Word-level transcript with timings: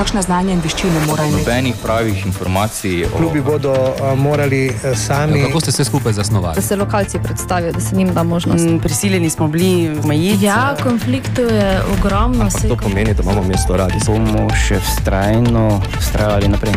kakšne 0.00 0.22
znanje 0.24 0.54
in 0.56 0.62
veščine 0.64 1.02
morajo 1.06 1.28
imeti. 1.28 1.44
Nobenih 1.44 1.76
pravih 1.82 2.26
informacij. 2.26 3.04
O... 3.04 3.18
Klubi 3.18 3.42
bodo 3.44 3.72
uh, 3.72 4.14
morali 4.18 4.62
uh, 4.70 4.96
sami. 4.96 5.40
Ja, 5.40 5.50
kako 5.50 5.60
ste 5.60 5.72
se 5.72 5.84
skupaj 5.84 6.16
zasnovali? 6.16 6.56
Da 6.56 6.64
se 6.64 6.76
lokalci 6.76 7.20
predstavijo, 7.22 7.72
da 7.72 7.80
se 7.80 7.96
njim 7.96 8.14
da 8.14 8.22
možnost. 8.22 8.64
Mm, 8.64 8.78
prisiljeni 8.78 9.30
smo 9.30 9.48
bili 9.48 9.98
omejiti. 10.04 10.44
Ja, 10.44 10.74
konfliktov 10.82 11.52
je 11.52 11.82
ogromno. 11.98 12.48
To 12.68 12.76
pomeni, 12.76 13.14
da 13.14 13.22
imamo 13.22 13.42
mesto 13.42 13.76
radi. 13.76 14.00
Bomo 14.06 14.48
še 14.54 14.80
vztrajno 14.80 15.80
vztrajali 16.00 16.48
naprej. 16.48 16.74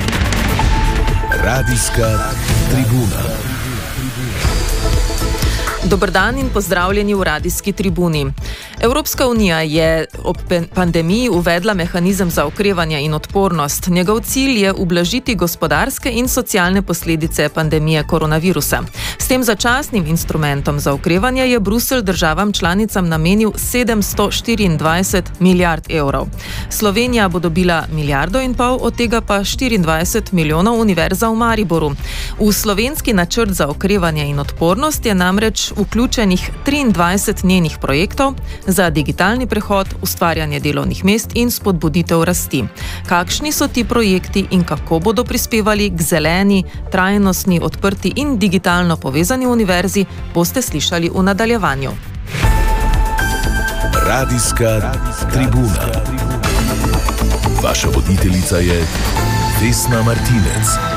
Radijska 1.44 2.12
tribuna. 2.72 3.53
Dobr 5.94 6.12
dan 6.12 6.38
in 6.38 6.50
pozdravljeni 6.50 7.14
v 7.14 7.24
radijski 7.24 7.72
tribuni. 7.72 8.26
Evropska 8.82 9.28
unija 9.28 9.62
je 9.62 10.06
ob 10.24 10.38
pandemiji 10.74 11.30
uvedla 11.30 11.74
mehanizem 11.74 12.32
za 12.32 12.46
okrevanje 12.46 13.02
in 13.02 13.14
odpornost. 13.14 13.88
Njegov 13.88 14.20
cilj 14.20 14.64
je 14.64 14.74
ublažiti 14.74 15.36
gospodarske 15.36 16.12
in 16.12 16.28
socialne 16.28 16.82
posledice 16.82 17.50
pandemije 17.50 18.04
koronavirusa. 18.08 18.82
S 19.18 19.28
tem 19.28 19.44
začasnim 19.44 20.06
instrumentom 20.06 20.80
za 20.80 20.94
okrevanje 20.94 21.46
je 21.46 21.60
Bruselj 21.60 22.02
državam 22.02 22.54
članicam 22.54 23.10
namenil 23.10 23.52
724 23.52 25.22
milijard 25.40 25.84
evrov. 25.90 26.28
Slovenija 26.70 27.30
bo 27.30 27.40
dobila 27.40 27.84
milijardo 27.92 28.42
in 28.42 28.54
pol, 28.54 28.78
od 28.82 28.96
tega 28.96 29.22
pa 29.22 29.40
24 29.40 30.22
milijonov 30.32 30.82
univerza 30.82 31.30
v 31.30 31.36
Mariboru. 31.36 31.92
V 32.40 32.52
slovenski 32.54 33.14
načrt 33.14 33.52
za 33.52 33.68
okrevanje 33.68 34.26
in 34.26 34.40
odpornost 34.40 35.06
je 35.06 35.16
namreč 35.16 35.72
vključenih 35.84 36.52
23 36.66 37.46
njenih 37.46 37.78
projektov 37.82 38.34
za 38.68 38.90
digitalni 38.90 39.48
prehod, 39.48 39.88
ustvarjanje 40.02 40.60
delovnih 40.60 41.06
mest 41.06 41.30
in 41.34 41.52
spodbuditev 41.52 42.24
rasti. 42.24 42.64
Kakšni 43.08 43.52
so 43.52 43.68
ti 43.68 43.84
projekti 43.84 44.46
in 44.52 44.64
kako 44.64 45.00
bodo 45.00 45.24
prispevali 45.24 45.90
k 45.90 46.02
zeleni, 46.02 46.64
trajnostni, 46.92 47.60
odprti 47.64 48.14
in 48.16 48.38
digitalno 48.40 48.98
povezani 48.98 49.46
univerzi, 49.46 50.06
boste 50.34 50.62
slišali 50.62 51.12
v 51.14 51.24
nadaljevanju. 51.24 51.92
Radijska 54.08 54.94
tribuna. 55.34 55.88
Vaša 57.64 57.88
voditeljica 57.88 58.58
je 58.58 58.86
Vesna 59.62 60.04
Martinec. 60.04 60.93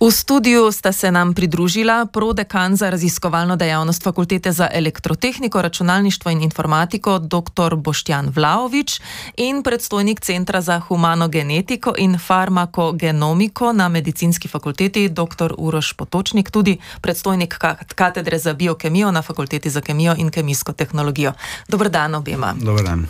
V 0.00 0.10
studiu 0.10 0.72
sta 0.72 0.92
se 0.92 1.12
nam 1.12 1.34
pridružila 1.34 2.06
prodekan 2.06 2.76
za 2.76 2.90
raziskovalno 2.90 3.56
dejavnost 3.56 4.02
Fakultete 4.02 4.52
za 4.52 4.68
elektrotehniko, 4.72 5.62
računalništvo 5.62 6.30
in 6.30 6.42
informatiko 6.42 7.18
dr. 7.18 7.76
Boštjan 7.76 8.32
Vlaovič 8.36 9.00
in 9.36 9.62
predstojnik 9.62 10.20
Centra 10.20 10.60
za 10.60 10.78
humano 10.78 11.28
genetiko 11.28 11.92
in 11.98 12.18
farmakogenomiko 12.18 13.72
na 13.72 13.88
medicinski 13.88 14.48
fakulteti 14.48 15.08
dr. 15.08 15.54
Uroš 15.58 15.92
Potočnik, 15.92 16.50
tudi 16.50 16.78
predstojnik 17.00 17.58
katedre 17.94 18.38
za 18.38 18.54
biokemijo 18.54 19.10
na 19.10 19.22
Fakulteti 19.22 19.70
za 19.70 19.80
kemijo 19.80 20.14
in 20.18 20.30
kemijsko 20.30 20.72
tehnologijo. 20.72 21.32
Dobro 21.68 21.88
dan 21.88 22.14
obema. 22.14 22.54
Dobro 22.60 22.82
dan. 22.82 23.06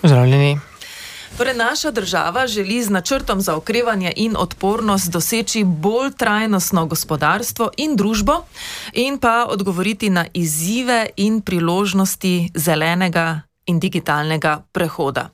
Torej, 1.36 1.54
naša 1.54 1.90
država 1.90 2.46
želi 2.46 2.82
z 2.82 2.90
načrtom 2.90 3.40
za 3.40 3.56
okrevanje 3.56 4.12
in 4.16 4.36
odpornost 4.36 5.10
doseči 5.10 5.64
bolj 5.64 6.12
trajnostno 6.16 6.86
gospodarstvo 6.86 7.70
in 7.76 7.96
družbo, 7.96 8.44
in 8.92 9.18
pa 9.18 9.46
odgovoriti 9.48 10.10
na 10.10 10.26
izzive 10.34 11.06
in 11.16 11.40
priložnosti 11.40 12.50
zelenega 12.54 13.40
in 13.66 13.80
digitalnega 13.80 14.62
prehoda. 14.72 15.28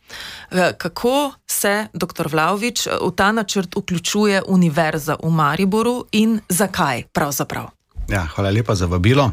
Eh, 0.50 0.72
kako 0.78 1.32
se, 1.46 1.86
dr. 1.92 2.28
Vlaovič, 2.28 2.86
v 2.86 3.10
ta 3.16 3.32
načrt 3.32 3.76
vključuje 3.76 4.42
Univerza 4.48 5.16
v 5.22 5.30
Mariboru 5.30 6.04
in 6.12 6.40
zakaj 6.48 7.02
pravzaprav? 7.12 7.75
Ja, 8.08 8.26
hvala 8.34 8.50
lepa 8.50 8.74
za 8.74 8.86
vabilo. 8.86 9.30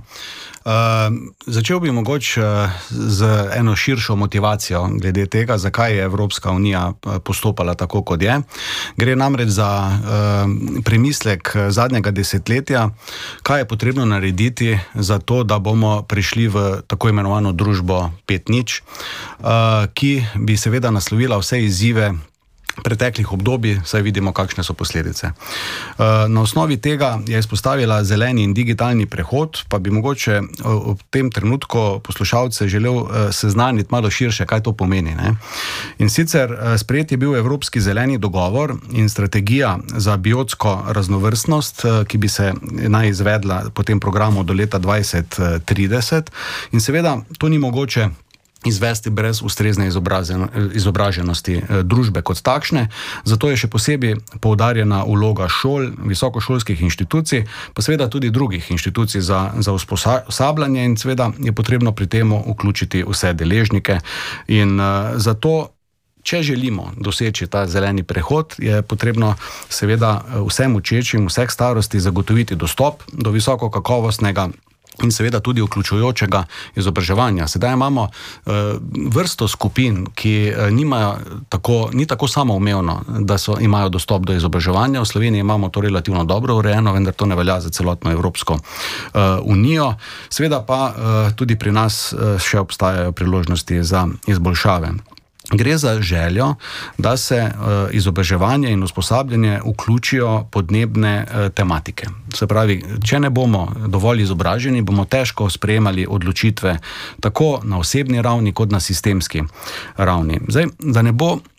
Uh, 0.66 0.72
začel 1.46 1.80
bi 1.80 1.92
mogoče 1.92 2.42
uh, 2.42 2.70
z 2.90 3.50
eno 3.56 3.76
širšo 3.76 4.16
motivacijo 4.16 4.90
glede 5.02 5.26
tega, 5.26 5.58
zakaj 5.58 5.94
je 5.98 6.04
Evropska 6.04 6.52
unija 6.52 6.88
uh, 6.88 7.16
postopala 7.24 7.76
tako, 7.76 8.02
kot 8.02 8.22
je. 8.22 8.42
Gre 8.98 9.16
namreč 9.16 9.50
za 9.50 9.92
uh, 9.92 10.82
premislek 10.84 11.56
zadnjega 11.70 12.12
desetletja, 12.12 12.90
kaj 13.44 13.60
je 13.60 13.68
potrebno 13.68 14.06
narediti 14.06 14.80
za 14.94 15.20
to, 15.20 15.44
da 15.44 15.60
bomo 15.60 16.02
prišli 16.02 16.48
v 16.48 16.82
tako 16.88 17.10
imenovano 17.10 17.52
družbo 17.52 18.10
5.0, 18.28 18.82
uh, 18.82 19.48
ki 19.94 20.26
bi 20.36 20.58
seveda 20.58 20.92
naslovila 20.92 21.38
vse 21.38 21.64
izzive 21.66 22.14
preteklih 22.82 23.32
obdobij, 23.32 23.80
saj 23.86 24.02
vidimo, 24.02 24.34
kakšne 24.34 24.64
so 24.64 24.74
posledice. 24.74 25.28
Eh, 25.28 26.04
na 26.28 26.42
osnovi 26.42 26.78
tega 26.78 27.20
je 27.28 27.40
izpostavila 27.40 28.04
zeleni 28.04 28.44
in 28.44 28.54
digitalni 28.54 29.06
prehod, 29.06 29.64
pa 29.70 29.80
bi 29.80 29.92
mogoče 29.92 30.32
eh, 30.32 30.44
v 30.66 30.98
tem 31.10 31.32
trenutku 31.32 32.00
poslušalce 32.04 32.68
želel 32.68 32.98
eh, 32.98 33.32
seznaniti 33.32 33.90
malo 33.92 34.10
širše, 34.10 34.46
kaj 34.46 34.64
to 34.64 34.74
pomeni. 34.74 35.16
Ne? 35.16 35.36
In 35.98 36.10
sicer 36.10 36.78
sprejet 36.78 37.12
je 37.12 37.18
bil 37.18 37.36
Evropski 37.36 37.82
zeleni 37.82 38.18
dogovor 38.18 38.76
in 38.92 39.10
strategija 39.10 39.78
za 39.96 40.18
biotsko 40.18 40.84
raznovrstnost, 40.88 41.86
ki 42.08 42.18
bi 42.18 42.30
se 42.30 42.54
naj 42.64 43.10
izvedla 43.10 43.64
po 43.74 43.84
tem 43.84 44.00
programu 44.00 44.44
do 44.44 44.54
leta 44.54 44.80
2030. 44.80 46.30
In 46.72 46.82
seveda 46.82 47.18
to 47.38 47.50
ni 47.50 47.60
mogoče 47.60 48.10
izvesti 48.68 49.10
brez 49.10 49.42
ustrezne 49.42 49.90
izobraženosti 50.74 51.54
eh, 51.54 51.84
družbe 51.84 52.22
kot 52.22 52.42
takšne. 52.42 52.88
Zato 53.24 53.50
je 53.50 53.58
še 53.64 53.68
posebej 53.68 54.16
poudarjena 54.42 55.04
vloga 55.08 55.48
šol, 55.50 55.92
visokošolskih 56.08 56.82
inštitucij, 56.82 57.46
pa 57.74 57.82
seveda 57.82 58.10
tudi 58.10 58.32
drugih 58.34 58.72
inštitucij 58.72 59.22
za, 59.22 59.52
za 59.60 59.74
usposabljanje 59.74 60.86
in 60.86 60.98
seveda 60.98 61.32
je 61.40 61.54
potrebno 61.54 61.92
pri 61.92 62.08
tem 62.08 62.34
vključiti 62.34 63.04
vse 63.08 63.34
deležnike. 63.34 64.00
In 64.48 64.80
uh, 64.80 65.16
zato. 65.16 65.70
Če 66.24 66.40
želimo 66.40 66.86
doseči 66.96 67.50
ta 67.52 67.66
zeleni 67.68 68.04
prehod, 68.04 68.56
je 68.58 68.82
potrebno 68.82 69.34
seveda 69.70 70.12
eh, 70.24 70.38
vsem 70.48 70.76
učečim, 70.76 71.28
vseh 71.28 71.52
starosti 71.52 72.00
zagotoviti 72.00 72.56
dostop 72.56 73.04
do 73.12 73.32
visoko 73.36 73.68
kakovostnega 73.70 74.48
in 75.02 75.12
seveda 75.12 75.40
tudi 75.40 75.62
vključujočega 75.62 76.44
izobraževanja. 76.76 77.48
Sedaj 77.48 77.74
imamo 77.74 78.02
uh, 78.04 78.54
vrsto 79.14 79.48
skupin, 79.48 80.06
ki 80.16 80.54
uh, 80.54 80.70
nimajo 80.72 81.18
tako, 81.50 81.90
ni 81.94 82.06
tako 82.06 82.28
samoumevno, 82.28 83.02
da 83.20 83.38
so, 83.38 83.58
imajo 83.60 83.90
dostop 83.90 84.26
do 84.26 84.34
izobraževanja. 84.34 85.02
V 85.02 85.06
Sloveniji 85.06 85.40
imamo 85.40 85.70
to 85.70 85.82
relativno 85.82 86.24
dobro 86.24 86.56
urejeno, 86.56 86.94
vendar 86.94 87.14
to 87.14 87.26
ne 87.26 87.36
velja 87.36 87.60
za 87.62 87.70
celotno 87.70 88.12
Evropsko 88.12 88.54
uh, 88.54 89.22
unijo. 89.44 89.94
Seveda 90.30 90.62
pa 90.62 90.94
uh, 90.96 91.36
tudi 91.36 91.56
pri 91.60 91.72
nas 91.72 92.14
uh, 92.14 92.38
še 92.40 92.60
obstajajo 92.60 93.12
priložnosti 93.12 93.84
za 93.84 94.08
izboljšave. 94.28 95.13
Gre 95.52 95.78
za 95.78 96.02
željo, 96.02 96.56
da 96.98 97.18
se 97.18 97.44
uh, 97.44 97.96
izobraževanje 97.96 98.72
in 98.72 98.84
usposabljanje 98.84 99.60
vključijo 99.66 100.48
podnebne 100.52 101.26
uh, 101.28 101.52
tematike. 101.54 102.08
Se 102.34 102.48
pravi, 102.48 102.84
če 103.04 103.20
ne 103.20 103.30
bomo 103.30 103.68
dovolj 103.88 104.22
izobraženi, 104.22 104.82
bomo 104.82 105.06
težko 105.06 105.50
sprejemali 105.50 106.08
odločitve 106.10 106.78
tako 107.20 107.60
na 107.64 107.80
osebni 107.80 108.22
ravni, 108.22 108.54
kot 108.54 108.72
na 108.72 108.80
sistemski 108.80 109.44
ravni. 109.98 110.40
Zdaj, 110.48 110.66
da 110.80 111.02
ne 111.02 111.12
bo 111.12 111.38
Eh, 111.38 111.53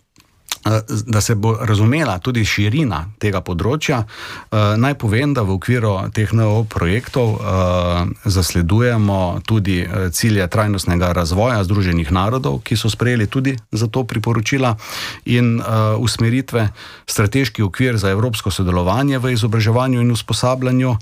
da 1.07 1.21
se 1.21 1.35
bo 1.35 1.57
razumela 1.61 2.19
tudi 2.19 2.45
širina 2.45 3.05
tega 3.21 3.41
področja, 3.45 4.05
eh, 4.05 4.77
naj 4.81 4.95
povem, 4.99 5.35
da 5.35 5.43
v 5.43 5.57
okviru 5.59 5.95
teh 6.15 6.33
NO 6.33 6.65
projektov 6.69 7.37
eh, 7.37 8.15
zasledujemo 8.25 9.41
tudi 9.47 9.85
cilje 10.13 10.47
trajnostnega 10.49 11.13
razvoja 11.13 11.65
Združenih 11.65 12.11
narodov, 12.13 12.63
ki 12.65 12.77
so 12.77 12.89
sprejeli 12.89 13.27
tudi 13.27 13.57
za 13.73 13.87
to 13.87 14.05
priporočila 14.05 14.77
in 15.27 15.61
usmeritve, 15.99 16.69
strateški 17.07 17.63
okvir 17.63 17.97
za 17.97 18.11
evropsko 18.11 18.51
sodelovanje 18.51 19.19
v 19.19 19.35
izobraževanju 19.35 20.01
in 20.01 20.11
usposabljanju, 20.13 20.97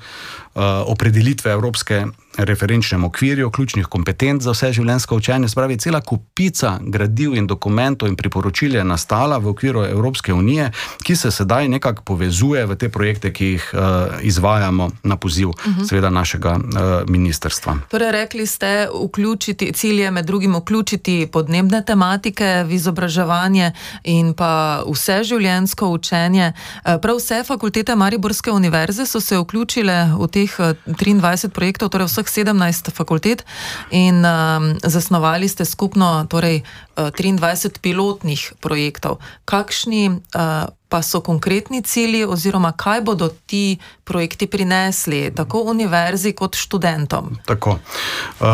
opredelitve 0.87 1.53
Evropske 1.53 2.05
referenčnem 2.39 3.05
okvirju, 3.05 3.51
ključnih 3.51 3.87
kompetenc 3.87 4.43
za 4.43 4.53
vse 4.53 4.73
življenjsko 4.73 5.17
učenje. 5.17 5.49
Spravi, 5.49 5.79
cela 5.79 6.01
kupica 6.01 6.79
gradiv 6.81 7.35
in 7.35 7.47
dokumentov 7.47 8.09
in 8.09 8.17
priporočil 8.17 8.75
je 8.75 8.85
nastala 8.85 9.39
v 9.39 9.53
okviru 9.53 9.85
Evropske 9.85 10.33
unije, 10.33 10.71
ki 11.05 11.17
se 11.17 11.31
sedaj 11.31 11.69
nekako 11.69 12.03
povezuje 12.03 12.67
v 12.67 12.77
te 12.77 12.89
projekte, 12.89 13.33
ki 13.33 13.47
jih 13.47 13.71
uh, 13.75 13.81
izvajamo 14.23 14.91
na 15.03 15.17
poziv 15.17 15.49
uh 15.49 15.67
mhm. 15.67 15.81
-huh. 15.81 15.89
seveda 15.89 16.11
našega 16.11 16.57
uh, 16.57 17.11
ministrstva. 17.11 17.77
Torej, 17.89 18.13
rekli 18.13 18.47
ste, 18.47 18.89
vključiti 19.05 19.73
cilje, 19.73 20.11
med 20.11 20.27
drugim 20.27 20.57
vključiti 20.57 21.29
podnebne 21.33 21.85
tematike 21.85 22.65
v 22.67 22.73
izobraževanje 22.73 23.73
in 24.05 24.35
pa 24.35 24.83
vse 24.87 25.25
življenjsko 25.25 25.89
učenje. 25.89 26.53
Eh, 26.85 26.99
prav 27.03 27.17
vse 27.17 27.45
fakultete 27.45 27.97
Mariborske 27.97 28.51
univerze 28.51 29.07
so 29.07 29.21
se 29.21 29.39
vključile 29.39 30.13
v 30.19 30.29
teh 30.29 30.59
23 30.87 31.49
projektov, 31.49 31.89
torej 31.89 32.07
vse 32.07 32.22
vseh 32.29 32.45
17 32.45 32.91
fakultet 32.91 33.45
in 33.91 34.25
um, 34.25 34.75
zasnovali 34.83 35.49
ste 35.49 35.65
skupno 35.65 36.27
torej, 36.31 36.63
23 36.97 37.81
pilotnih 37.81 38.53
projektov. 38.61 39.19
Kakšni 39.49 40.11
uh, 40.11 40.69
pa 40.93 41.03
so 41.03 41.23
konkretni 41.25 41.83
cilji, 41.83 42.25
oziroma 42.25 42.73
kaj 42.77 43.01
bodo 43.01 43.29
ti 43.47 43.79
projekti 44.05 44.47
prinesli, 44.47 45.31
tako 45.35 45.63
univerzi 45.73 46.35
kot 46.37 46.57
študentom? 46.57 47.39
Tako. 47.47 47.71
Uh, 47.71 48.47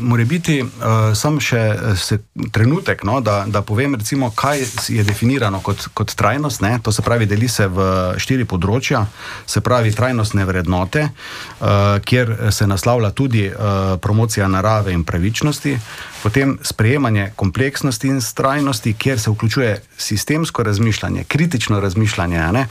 Mora 0.00 0.24
biti 0.24 0.62
uh, 0.62 0.70
samo 1.14 1.40
še 1.40 1.60
se, 2.00 2.18
trenutek, 2.52 3.04
no, 3.04 3.18
da, 3.20 3.42
da 3.46 3.60
povem, 3.62 3.98
recimo, 4.00 4.30
kaj 4.32 4.64
je 4.88 5.04
definirano 5.04 5.60
kot, 5.60 5.90
kot 5.92 6.14
trajnost. 6.16 6.64
Ne? 6.64 6.78
To 6.82 6.92
se 6.92 7.04
pravi, 7.04 7.28
deli 7.28 7.48
se 7.48 7.68
v 7.68 7.84
štiri 8.16 8.48
področja, 8.48 9.04
se 9.46 9.60
pravi 9.60 9.92
trajnostne 9.92 10.48
vrednote, 10.48 11.10
uh, 11.10 12.00
kjer 12.08 12.32
se 12.56 12.70
naslavlja 12.72 13.12
tudi 13.12 13.50
uh, 13.50 13.98
promocija 14.00 14.48
narave 14.48 14.96
in 14.96 15.04
pravičnosti, 15.04 15.76
potem 16.22 16.58
sprejemanje 16.62 17.32
kompleksnosti 17.36 18.08
in 18.08 18.20
trajnosti, 18.34 18.92
kjer 18.92 19.20
se 19.20 19.30
vključuje 19.30 19.82
sistemsko 19.96 20.62
razmišljanje, 20.62 21.24
kritično 21.24 21.80
razmišljanje, 21.80 22.38
ne, 22.52 22.66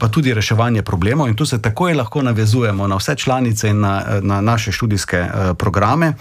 pa 0.00 0.08
tudi 0.10 0.34
reševanje 0.34 0.82
problemov. 0.82 1.28
In 1.28 1.36
tu 1.36 1.46
se 1.46 1.62
takoj 1.62 1.94
lahko 1.94 2.22
navezujemo 2.22 2.86
na 2.86 2.96
vse 2.96 3.16
članice 3.16 3.68
in 3.68 3.80
na, 3.80 4.04
na 4.20 4.40
naše 4.40 4.72
študijske 4.72 5.26
programe. 5.58 6.12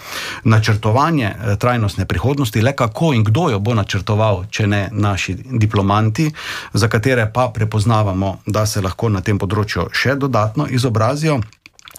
Načrtovanje 0.43 1.33
trajnostne 1.59 2.05
prihodnosti, 2.05 2.61
le 2.61 2.75
kako 2.75 3.13
in 3.13 3.23
kdo 3.23 3.49
jo 3.49 3.59
bo 3.59 3.73
načrtoval, 3.73 4.45
če 4.49 4.67
ne 4.67 4.89
naši 4.91 5.37
diplomanti, 5.45 6.31
za 6.73 6.87
katere 6.87 7.31
pa 7.33 7.51
prepoznavamo, 7.53 8.37
da 8.45 8.65
se 8.65 8.81
lahko 8.81 9.09
na 9.09 9.21
tem 9.21 9.39
področju 9.39 9.89
še 9.93 10.15
dodatno 10.15 10.67
izobrazijo. 10.69 11.41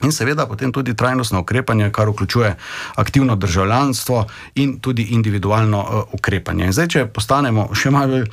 In 0.02 0.12
seveda 0.12 0.46
potem 0.46 0.72
tudi 0.72 0.94
trajnostno 0.94 1.40
ukrepanje, 1.40 1.90
kar 1.90 2.08
vključuje 2.08 2.54
aktivno 2.94 3.36
državljanstvo 3.36 4.26
in 4.54 4.78
tudi 4.80 5.02
individualno 5.02 5.80
uh, 5.80 6.02
ukrepanje. 6.12 6.64
In 6.64 6.72
zdaj, 6.72 6.88
če 6.88 7.06
postanemo 7.06 7.68
še 7.74 7.90
malo 7.90 8.22
uh, 8.22 8.28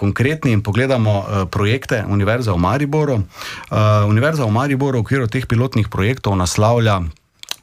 konkretni 0.00 0.54
in 0.56 0.62
pogledamo 0.64 1.18
uh, 1.18 1.44
projekte 1.52 2.04
Univerze 2.08 2.50
v 2.50 2.56
Mariboru. 2.64 3.20
Uh, 3.20 4.08
Univerza 4.08 4.48
v 4.48 4.56
Mariboru 4.56 4.98
v 4.98 5.04
okviru 5.04 5.28
teh 5.28 5.44
pilotnih 5.46 5.92
projektov 5.92 6.36
naslavlja 6.36 7.02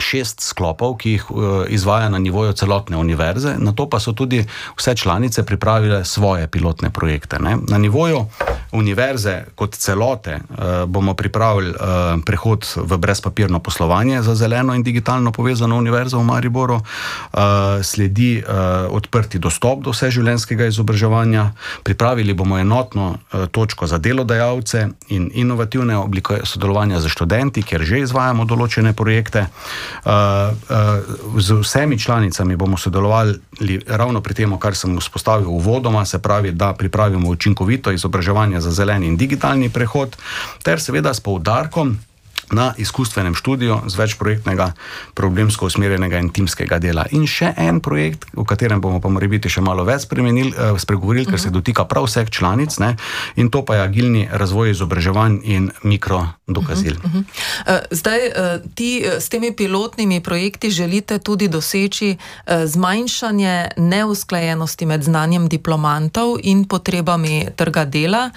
šest 0.03 0.41
sklopov, 0.41 0.97
ki 1.01 1.17
jih 1.17 1.25
uh, 1.31 1.65
izvaja 1.73 2.09
na 2.13 2.19
nivoju 2.21 2.53
celotne 2.53 2.97
univerze, 2.97 3.55
na 3.57 3.73
to 3.73 3.87
pa 3.89 3.99
so 3.99 4.13
tudi 4.13 4.43
vse 4.77 4.95
članice 4.95 5.45
pripravile 5.45 6.05
svoje 6.05 6.47
pilotne 6.47 6.89
projekte. 6.89 7.39
Ne. 7.39 7.57
Na 7.69 7.77
nivoju 7.77 8.27
univerze 8.73 9.45
kot 9.55 9.75
celote 9.75 10.35
uh, 10.35 10.85
bomo 10.85 11.13
pripravili 11.13 11.69
uh, 11.69 11.77
prehod 12.25 12.65
v 12.75 12.97
brezpapirno 12.97 13.59
poslovanje 13.59 14.21
za 14.21 14.35
zeleno 14.35 14.75
in 14.75 14.83
digitalno 14.83 15.31
povezano 15.31 15.77
univerzo 15.77 16.19
v 16.19 16.23
Mariboru, 16.23 16.75
uh, 16.75 17.39
sledi 17.83 18.43
odprti 18.89 19.39
dostop 19.39 19.83
do 19.83 19.91
vseživljenjskega 19.91 20.65
izobraževanja, 20.65 21.51
pripravili 21.83 22.33
bomo 22.33 22.57
enotno 22.57 23.17
točko 23.51 23.87
za 23.87 23.97
delodajalce 23.97 24.87
in 25.09 25.29
inovativne 25.33 25.97
oblike 25.97 26.39
sodelovanja 26.43 26.99
z 26.99 27.09
študenti, 27.09 27.63
kjer 27.63 27.83
že 27.83 27.99
izvajamo 27.99 28.45
določene 28.45 28.93
projekte. 28.93 29.45
Z 31.37 31.59
vsemi 31.61 31.99
članicami 31.99 32.55
bomo 32.55 32.77
sodelovali 32.77 33.79
ravno 33.87 34.21
pri 34.21 34.33
tem, 34.33 34.57
kar 34.59 34.75
sem 34.75 34.97
vzpostavil 34.99 35.49
uvodoma, 35.49 36.05
se 36.05 36.19
pravi, 36.19 36.51
da 36.51 36.73
pripravimo 36.73 37.29
učinkovito 37.29 37.91
izobraževanje 37.91 38.61
za 38.63 38.71
zeleni 38.71 39.07
in 39.11 39.19
digitalni 39.19 39.69
prehod, 39.69 40.17
ter 40.63 40.81
seveda 40.81 41.13
s 41.13 41.21
poudarkom 41.23 41.97
na 42.53 42.73
izkustvenem 42.77 43.35
študiju 43.35 43.81
z 43.87 43.95
večprojektnega, 43.95 44.71
problemsko 45.13 45.65
usmerjenega 45.65 46.19
in 46.19 46.29
timskega 46.29 46.79
dela. 46.79 47.05
In 47.11 47.27
še 47.27 47.53
en 47.57 47.79
projekt, 47.79 48.25
o 48.35 48.45
katerem 48.45 48.81
bomo 48.81 49.01
pa 49.01 49.09
morali 49.09 49.35
biti 49.37 49.49
še 49.49 49.61
malo 49.61 49.85
več 49.87 50.05
spremenili, 50.07 50.53
eh, 50.53 50.73
spregovorili, 50.79 51.25
ker 51.25 51.39
se 51.39 51.49
mhm. 51.49 51.57
dotika 51.57 51.85
prav 51.85 52.07
vseh 52.07 52.29
članic, 52.29 52.77
ne, 52.79 52.95
in 53.35 53.49
to 53.49 53.63
pa 53.65 53.75
je 53.75 53.81
agilni 53.87 54.23
razvoj 54.31 54.73
izobraževanj 54.73 55.39
in 55.43 55.71
mikrodokazil. 55.83 56.97
Uh 56.97 57.03
-huh, 57.03 57.17
uh 57.17 57.23
-huh. 57.65 57.79
Zdaj, 57.91 58.27
eh, 58.27 58.61
ti 58.75 59.03
s 59.05 59.29
temi 59.29 59.55
pilotnimi 59.55 60.21
projekti 60.21 60.69
želite 60.69 61.19
tudi 61.19 61.47
doseči 61.47 62.17
eh, 62.17 62.67
zmanjšanje 62.67 63.69
neusklajenosti 63.77 64.85
med 64.85 65.03
znanjem 65.03 65.47
diplomantov 65.49 66.37
in 66.43 66.65
potrebami 66.65 67.47
trga 67.55 67.85
dela. 67.85 68.29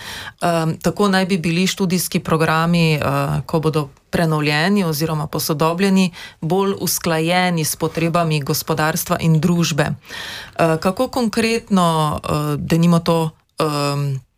Tako 0.82 1.08
naj 1.08 1.26
bi 1.26 1.38
bili 1.38 1.66
študijski 1.66 2.20
programi, 2.20 3.00
ko 3.46 3.60
bodo 3.60 3.88
prenovljeni 4.10 4.84
oziroma 4.84 5.26
posodobljeni, 5.26 6.12
bolj 6.40 6.74
usklajeni 6.80 7.64
s 7.64 7.76
potrebami 7.76 8.40
gospodarstva 8.40 9.16
in 9.20 9.40
družbe. 9.40 9.84
Eh, 9.84 10.76
kako 10.80 11.08
konkretno, 11.08 12.20
eh, 12.22 12.56
da 12.56 12.76
nimo 12.76 12.98
to. 12.98 13.30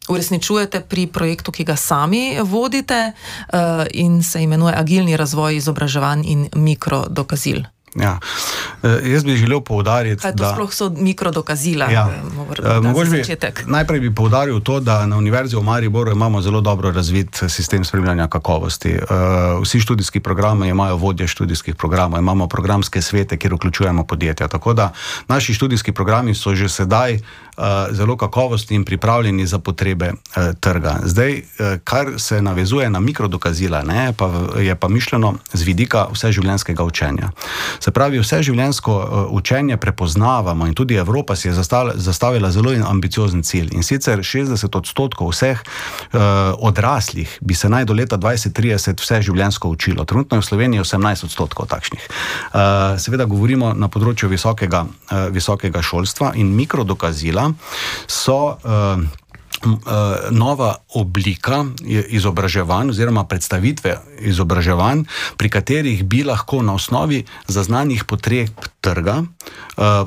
Uresničujete 0.08 0.80
pri 0.80 1.06
projektu, 1.06 1.52
ki 1.52 1.64
ga 1.64 1.76
sami 1.76 2.38
vodite, 2.40 3.12
uh, 3.12 3.84
in 3.92 4.22
se 4.22 4.42
imenuje 4.42 4.74
Agilni 4.76 5.16
razvoj 5.16 5.56
izobraževanj 5.56 6.22
in 6.24 6.48
mikrodokazil. 6.54 7.62
Ja. 7.94 8.18
E, 8.82 9.10
jaz 9.10 9.24
bi 9.24 9.36
želel 9.36 9.60
poudariti, 9.60 10.22
da 10.22 10.32
to 10.32 10.54
sploh 10.54 10.72
so 10.72 10.90
mikrodokazila. 10.90 11.90
Ja. 11.90 12.10
E, 12.58 13.10
bi, 13.10 13.22
najprej 13.66 14.00
bi 14.00 14.14
poudaril 14.14 14.60
to, 14.60 14.80
da 14.80 15.06
na 15.06 15.16
Univerzi 15.16 15.56
v 15.56 15.62
Mariboru 15.62 16.12
imamo 16.12 16.40
zelo 16.42 16.60
dobro 16.60 16.92
razvit 16.92 17.42
sistem 17.48 17.84
spremljanja 17.84 18.28
kakovosti. 18.28 18.90
E, 18.90 19.04
vsi 19.62 19.80
študijski 19.80 20.20
programi 20.20 20.68
imajo 20.68 20.96
vodje 20.96 21.26
študijskih 21.26 21.74
programov, 21.74 22.20
imamo 22.20 22.48
programske 22.48 23.02
svete, 23.02 23.36
kjer 23.36 23.54
vključujemo 23.54 24.04
podjetja. 24.04 24.48
Tako 24.48 24.72
da 24.72 24.92
naši 25.28 25.54
študijski 25.54 25.92
programi 25.92 26.34
so 26.34 26.54
že 26.54 26.68
sedaj 26.68 27.18
zelo 27.90 28.16
kakovostni 28.16 28.76
in 28.76 28.84
pripravljeni 28.84 29.46
za 29.46 29.58
potrebe 29.58 30.12
trga. 30.60 30.96
Zdaj, 31.04 31.42
kar 31.84 32.06
se 32.18 32.42
navezuje 32.42 32.90
na 32.90 33.00
mikrodokazila, 33.00 33.82
ne, 33.82 34.12
pa 34.12 34.30
je 34.58 34.74
pa 34.74 34.88
mišljeno 34.88 35.34
z 35.52 35.62
vidika 35.62 36.06
vseživljenjskega 36.12 36.84
učenja. 36.84 37.30
Se 37.80 37.90
pravi, 37.90 38.20
vse 38.20 38.42
življenjsko 38.42 38.94
uh, 38.96 39.32
učenje 39.34 39.76
prepoznavamo 39.76 40.66
in 40.66 40.74
tudi 40.74 40.94
Evropa 40.94 41.36
si 41.36 41.48
je 41.48 41.54
zastavila, 41.54 41.94
zastavila 41.96 42.50
zelo 42.50 42.72
ambiciozen 42.86 43.42
cilj. 43.42 43.70
In 43.72 43.82
sicer 43.82 44.18
60 44.18 44.76
odstotkov 44.76 45.32
vseh 45.32 45.60
uh, 45.60 46.20
odraslih 46.58 47.38
bi 47.40 47.54
se 47.54 47.68
naj 47.68 47.84
do 47.88 47.96
leta 47.96 48.18
2030 48.18 49.02
vse 49.02 49.22
življenjsko 49.22 49.68
učilo. 49.68 50.04
Trenutno 50.04 50.36
je 50.36 50.44
v 50.44 50.48
Sloveniji 50.48 50.84
18 50.84 51.24
odstotkov 51.24 51.68
takšnih. 51.72 52.08
Uh, 52.08 52.98
seveda 53.00 53.24
govorimo 53.24 53.72
na 53.74 53.88
področju 53.88 54.28
visokega, 54.28 54.84
uh, 54.84 55.28
visokega 55.34 55.82
šolstva 55.82 56.32
in 56.36 56.52
mikrodokazila 56.56 57.47
so. 58.06 58.58
Uh, 58.64 59.08
Nova 60.30 60.76
oblika 60.94 61.64
izobraževanj, 62.14 62.92
oziroma 62.92 63.24
predstavitve 63.26 63.96
izobraževanj, 64.30 65.02
pri 65.36 65.48
katerih 65.50 66.04
bi 66.04 66.22
lahko 66.22 66.62
na 66.62 66.76
osnovi 66.78 67.24
zaznanih 67.48 68.04
potreb 68.04 68.54
trga 68.80 69.24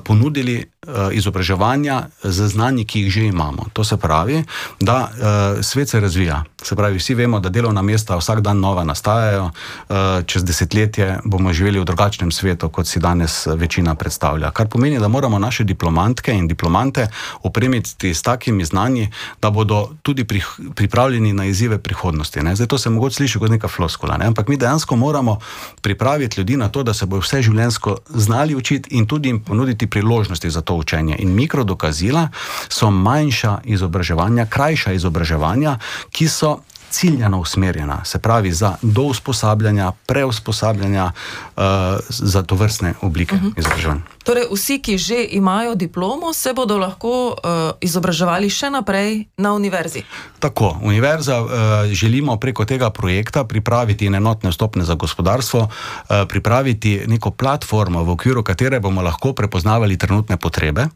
ponudili 0.07 0.71
Eh, 0.80 0.80
izobraževanja 1.13 2.09
z 2.23 2.47
znanji, 2.47 2.85
ki 2.85 2.99
jih 2.99 3.11
že 3.13 3.25
imamo. 3.29 3.69
To 3.73 3.83
se 3.83 3.97
pravi, 3.97 4.43
da 4.79 5.11
uh, 5.13 5.61
svet 5.61 5.89
se 5.89 5.99
razvija. 5.99 6.43
Se 6.63 6.75
pravi, 6.75 6.97
vsi 6.97 7.13
vemo, 7.13 7.39
da 7.39 7.49
delovna 7.49 7.81
mesta 7.81 8.17
vsak 8.17 8.41
dan 8.41 8.59
nova 8.59 8.83
nastajajo, 8.83 9.43
uh, 9.45 9.95
čez 10.25 10.43
desetletje 10.43 11.19
bomo 11.25 11.53
živeli 11.53 11.79
v 11.79 11.85
drugačnem 11.85 12.31
svetu, 12.31 12.69
kot 12.69 12.87
si 12.87 12.99
danes 12.99 13.45
večina 13.45 13.95
predstavlja. 13.95 14.51
Kar 14.51 14.67
pomeni, 14.67 14.99
da 14.99 15.07
moramo 15.07 15.39
naše 15.39 15.63
diplomantke 15.63 16.33
in 16.33 16.47
diplomante 16.47 17.07
opremiti 17.43 18.13
s 18.13 18.21
takimi 18.21 18.65
znanji, 18.65 19.11
da 19.41 19.49
bodo 19.49 19.89
tudi 20.01 20.23
pri, 20.23 20.41
pripravljeni 20.75 21.33
na 21.33 21.45
izzive 21.45 21.77
prihodnosti. 21.77 22.41
Ne? 22.41 22.55
Zdaj 22.55 22.67
to 22.67 22.77
se 22.77 22.89
mogoče 22.89 23.15
sliši 23.15 23.39
kot 23.39 23.49
neka 23.49 23.67
floskula, 23.67 24.17
ne? 24.17 24.25
ampak 24.25 24.47
mi 24.47 24.57
dejansko 24.57 24.95
moramo 24.95 25.37
pripraviti 25.81 26.41
ljudi 26.41 26.57
na 26.57 26.69
to, 26.69 26.83
da 26.83 26.93
se 26.93 27.05
bodo 27.05 27.21
vse 27.21 27.41
življenjsko 27.41 27.97
znali 28.09 28.55
učiti 28.55 28.97
in 28.97 29.05
tudi 29.05 29.29
jim 29.29 29.43
ponuditi 29.43 29.87
priložnosti 29.87 30.49
za 30.49 30.61
to 30.61 30.70
to 30.71 30.75
učenje. 30.75 31.15
In 31.19 31.35
mikrodokazila 31.35 32.29
so 32.69 32.91
manjša 32.91 33.59
izobraževanja, 33.63 34.45
krajša 34.45 34.95
izobraževanja, 34.95 35.77
ki 36.11 36.27
so 36.27 36.59
ciljno 36.91 37.39
usmerjena, 37.39 38.05
se 38.05 38.19
pravi 38.19 38.51
za 38.51 38.75
do 38.81 39.01
usposabljanja, 39.01 39.91
preusposabljanja 40.05 41.11
uh, 41.11 41.63
za 42.09 42.43
to 42.43 42.55
vrstne 42.55 42.93
oblike 43.01 43.35
uh 43.35 43.41
mhm. 43.41 43.49
-huh. 43.51 43.59
izobraževanja. 43.59 44.01
Torej, 44.23 44.43
vsi, 44.53 44.79
ki 44.81 44.97
že 44.97 45.25
imajo 45.29 45.75
diplomo, 45.75 46.33
se 46.33 46.53
bodo 46.53 46.77
lahko 46.77 47.27
uh, 47.27 47.33
izobraževali 47.81 48.49
še 48.49 48.69
naprej 48.69 49.25
na 49.37 49.53
univerzi. 49.53 50.03
Tako, 50.39 50.77
univerza 50.83 51.41
uh, 51.41 51.49
želimo 51.91 52.37
preko 52.37 52.65
tega 52.65 52.89
projekta 52.89 53.43
pripraviti 53.43 54.05
enotne 54.05 54.51
stopne 54.51 54.83
za 54.83 54.95
gospodarstvo, 54.95 55.59
uh, 55.59 56.27
pripraviti 56.27 57.01
neko 57.07 57.31
platformo, 57.31 58.03
v 58.03 58.09
okviru 58.09 58.43
katere 58.43 58.79
bomo 58.79 59.01
lahko 59.01 59.33
prepoznavali 59.33 59.97
trenutne 59.97 60.37
potrebe 60.37 60.87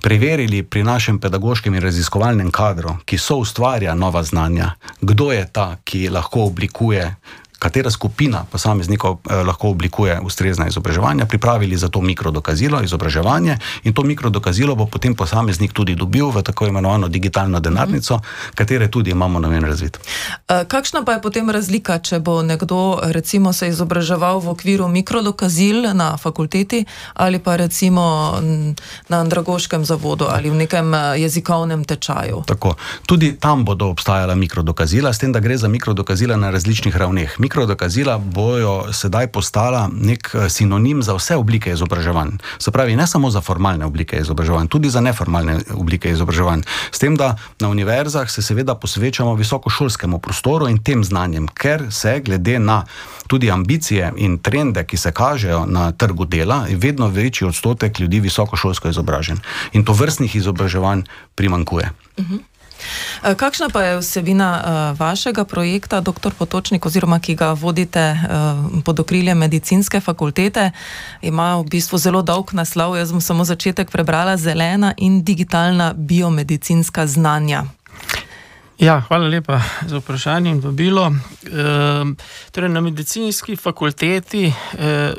preverili 0.00 0.62
pri 0.62 0.82
našem 0.82 1.18
pedagoškem 1.20 1.74
in 1.74 1.82
raziskovalnem 1.82 2.50
kadru, 2.50 2.96
ki 3.04 3.18
so 3.18 3.36
ustvarja 3.42 3.94
nova 3.94 4.22
znanja, 4.22 4.74
kdo 5.00 5.32
je 5.32 5.46
ta, 5.52 5.76
ki 5.84 6.08
lahko 6.08 6.44
oblikuje 6.44 7.14
katera 7.58 7.90
skupina 7.90 8.44
posameznikov 8.50 9.18
eh, 9.30 9.34
lahko 9.44 9.68
oblikuje 9.68 10.20
ustrezna 10.20 10.68
izobraževanja, 10.68 11.26
pripravili 11.26 11.76
za 11.76 11.88
to 11.88 12.00
mikrodokazilo, 12.00 12.82
izobraževanje 12.82 13.58
in 13.84 13.92
to 13.92 14.02
mikrodokazilo 14.02 14.74
bo 14.74 14.86
potem 14.86 15.14
posameznik 15.14 15.72
tudi 15.72 15.94
dobil 15.94 16.30
v 16.30 16.42
tako 16.42 16.66
imenovano 16.66 17.08
digitalno 17.08 17.60
denarnico, 17.60 18.20
katere 18.54 18.88
tudi 18.88 19.10
imamo 19.10 19.40
namen 19.40 19.64
razviti. 19.64 19.98
Eh, 20.48 20.64
kakšna 20.68 21.04
pa 21.04 21.12
je 21.12 21.22
potem 21.22 21.50
razlika, 21.50 21.98
če 21.98 22.18
bo 22.20 22.42
nekdo 22.42 23.00
recimo 23.02 23.52
se 23.52 23.68
izobraževal 23.68 24.40
v 24.40 24.48
okviru 24.48 24.88
mikrodokazil 24.88 25.94
na 25.94 26.16
fakulteti 26.16 26.84
ali 27.14 27.38
pa 27.38 27.56
recimo 27.56 28.34
na 29.08 29.20
andragoškem 29.20 29.84
zavodu 29.84 30.26
ali 30.28 30.50
v 30.50 30.54
nekem 30.54 30.94
eh, 30.94 31.18
jezikovnem 31.18 31.84
tečaju? 31.84 32.42
Tako. 32.46 32.74
Tudi 33.06 33.36
tam 33.40 33.64
bodo 33.64 33.88
obstajala 33.88 34.34
mikrodokazila, 34.34 35.12
s 35.12 35.18
tem, 35.18 35.32
da 35.32 35.40
gre 35.40 35.56
za 35.56 35.68
mikrodokazila 35.68 36.36
na 36.36 36.50
različnih 36.50 36.96
ravneh. 36.96 37.40
Mikrodokazila 37.44 38.18
bojo 38.18 38.92
sedaj 38.92 39.26
postala 39.26 39.90
nek 39.92 40.30
eh, 40.34 40.48
sinonim 40.48 41.02
za 41.02 41.12
vse 41.14 41.36
oblike 41.36 41.72
izobraževanj. 41.72 42.30
Se 42.58 42.70
pravi, 42.70 42.96
ne 42.96 43.06
samo 43.06 43.30
za 43.30 43.40
formalne 43.40 43.84
oblike 43.84 44.16
izobraževanj, 44.16 44.68
tudi 44.72 44.90
za 44.90 45.00
neformalne 45.00 45.58
oblike 45.74 46.10
izobraževanj. 46.10 46.62
S 46.90 46.98
tem, 46.98 47.16
da 47.16 47.36
na 47.60 47.68
univerzah 47.68 48.30
se 48.30 48.42
seveda 48.42 48.74
posvečamo 48.74 49.34
visokošolskemu 49.34 50.18
prostoru 50.18 50.68
in 50.72 50.78
tem 50.80 51.04
znanjem, 51.04 51.48
ker 51.48 51.84
se 51.92 52.20
glede 52.24 52.56
na 52.58 52.86
tudi 53.26 53.50
ambicije 53.50 54.12
in 54.16 54.38
trende, 54.38 54.84
ki 54.84 54.96
se 54.96 55.12
kažejo 55.12 55.66
na 55.66 55.92
trgu 55.92 56.24
dela, 56.24 56.64
je 56.68 56.76
vedno 56.76 57.08
večji 57.08 57.48
odstotek 57.48 58.00
ljudi 58.00 58.20
visokošolsko 58.20 58.88
izobražen. 58.88 59.44
In 59.72 59.84
to 59.84 59.92
vrstnih 59.92 60.36
izobraževanj 60.36 61.04
primankuje. 61.34 61.90
Uh 62.16 62.24
-huh. 62.24 62.53
Eh, 63.24 63.34
kakšna 63.34 63.68
pa 63.72 63.82
je 63.82 63.98
vsebina 63.98 64.50
uh, 64.50 64.98
vašega 65.00 65.44
projekta, 65.44 66.00
dr. 66.00 66.32
Potočnik, 66.38 66.86
oziroma 66.86 67.20
ki 67.20 67.34
ga 67.34 67.52
vodite 67.52 68.12
uh, 68.12 68.82
pod 68.84 69.00
okriljem 69.00 69.38
medicinske 69.38 70.00
fakultete? 70.00 70.70
Ima 71.22 71.56
v 71.56 71.64
bistvu 71.70 71.98
zelo 71.98 72.22
dolg 72.22 72.52
naslov, 72.52 72.96
jaz 72.96 73.12
bom 73.12 73.20
samo 73.20 73.44
začetek 73.44 73.90
prebrala: 73.90 74.36
Zelena 74.36 74.94
in 74.96 75.22
digitalna 75.24 75.92
biomedicinska 75.96 77.06
znanja. 77.06 77.64
Ja, 78.78 79.00
hvala 79.08 79.28
lepa 79.28 79.60
za 79.86 79.98
vprašanje 79.98 80.50
in 80.50 80.60
vabilo. 80.60 81.06
E, 81.06 81.14
torej 82.50 82.70
na 82.70 82.80
medicinski 82.80 83.56
fakulteti. 83.56 84.52
E, 84.78 85.12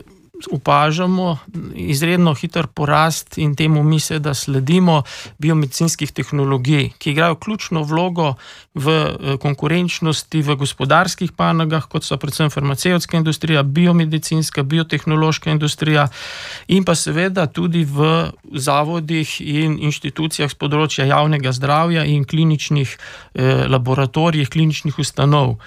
opažamo 0.51 1.37
izredno 1.75 2.33
hiter 2.33 2.67
porast 2.67 3.37
in 3.37 3.55
temu 3.55 3.83
mi 3.83 3.99
se 3.99 4.19
da 4.19 4.33
sledimo 4.33 5.03
biomedicinskih 5.37 6.11
tehnologij, 6.11 6.89
ki 6.97 7.11
igrajo 7.11 7.35
ključno 7.35 7.83
vlogo 7.83 8.33
v 8.73 8.89
eh, 8.89 9.37
konkurenčnosti 9.37 10.41
v 10.41 10.55
gospodarskih 10.55 11.31
panogah, 11.31 11.87
kot 11.87 12.03
so 12.03 12.17
predvsem 12.17 12.49
farmacevtska 12.49 13.17
industrija, 13.17 13.63
biomedicinska, 13.63 14.63
biotehnološka 14.63 15.51
industrija 15.51 16.07
in 16.67 16.83
pa 16.83 16.95
seveda 16.95 17.47
tudi 17.47 17.85
v 17.85 18.31
zavodih 18.53 19.41
in 19.41 19.79
inštitucijah 19.79 20.51
z 20.51 20.59
področja 20.59 21.07
javnega 21.07 21.51
zdravja 21.55 22.05
in 22.05 22.25
kliničnih 22.25 22.97
eh, 22.97 23.65
laboratorijih, 23.67 24.49
kliničnih 24.49 24.99
ustanov. 24.99 25.57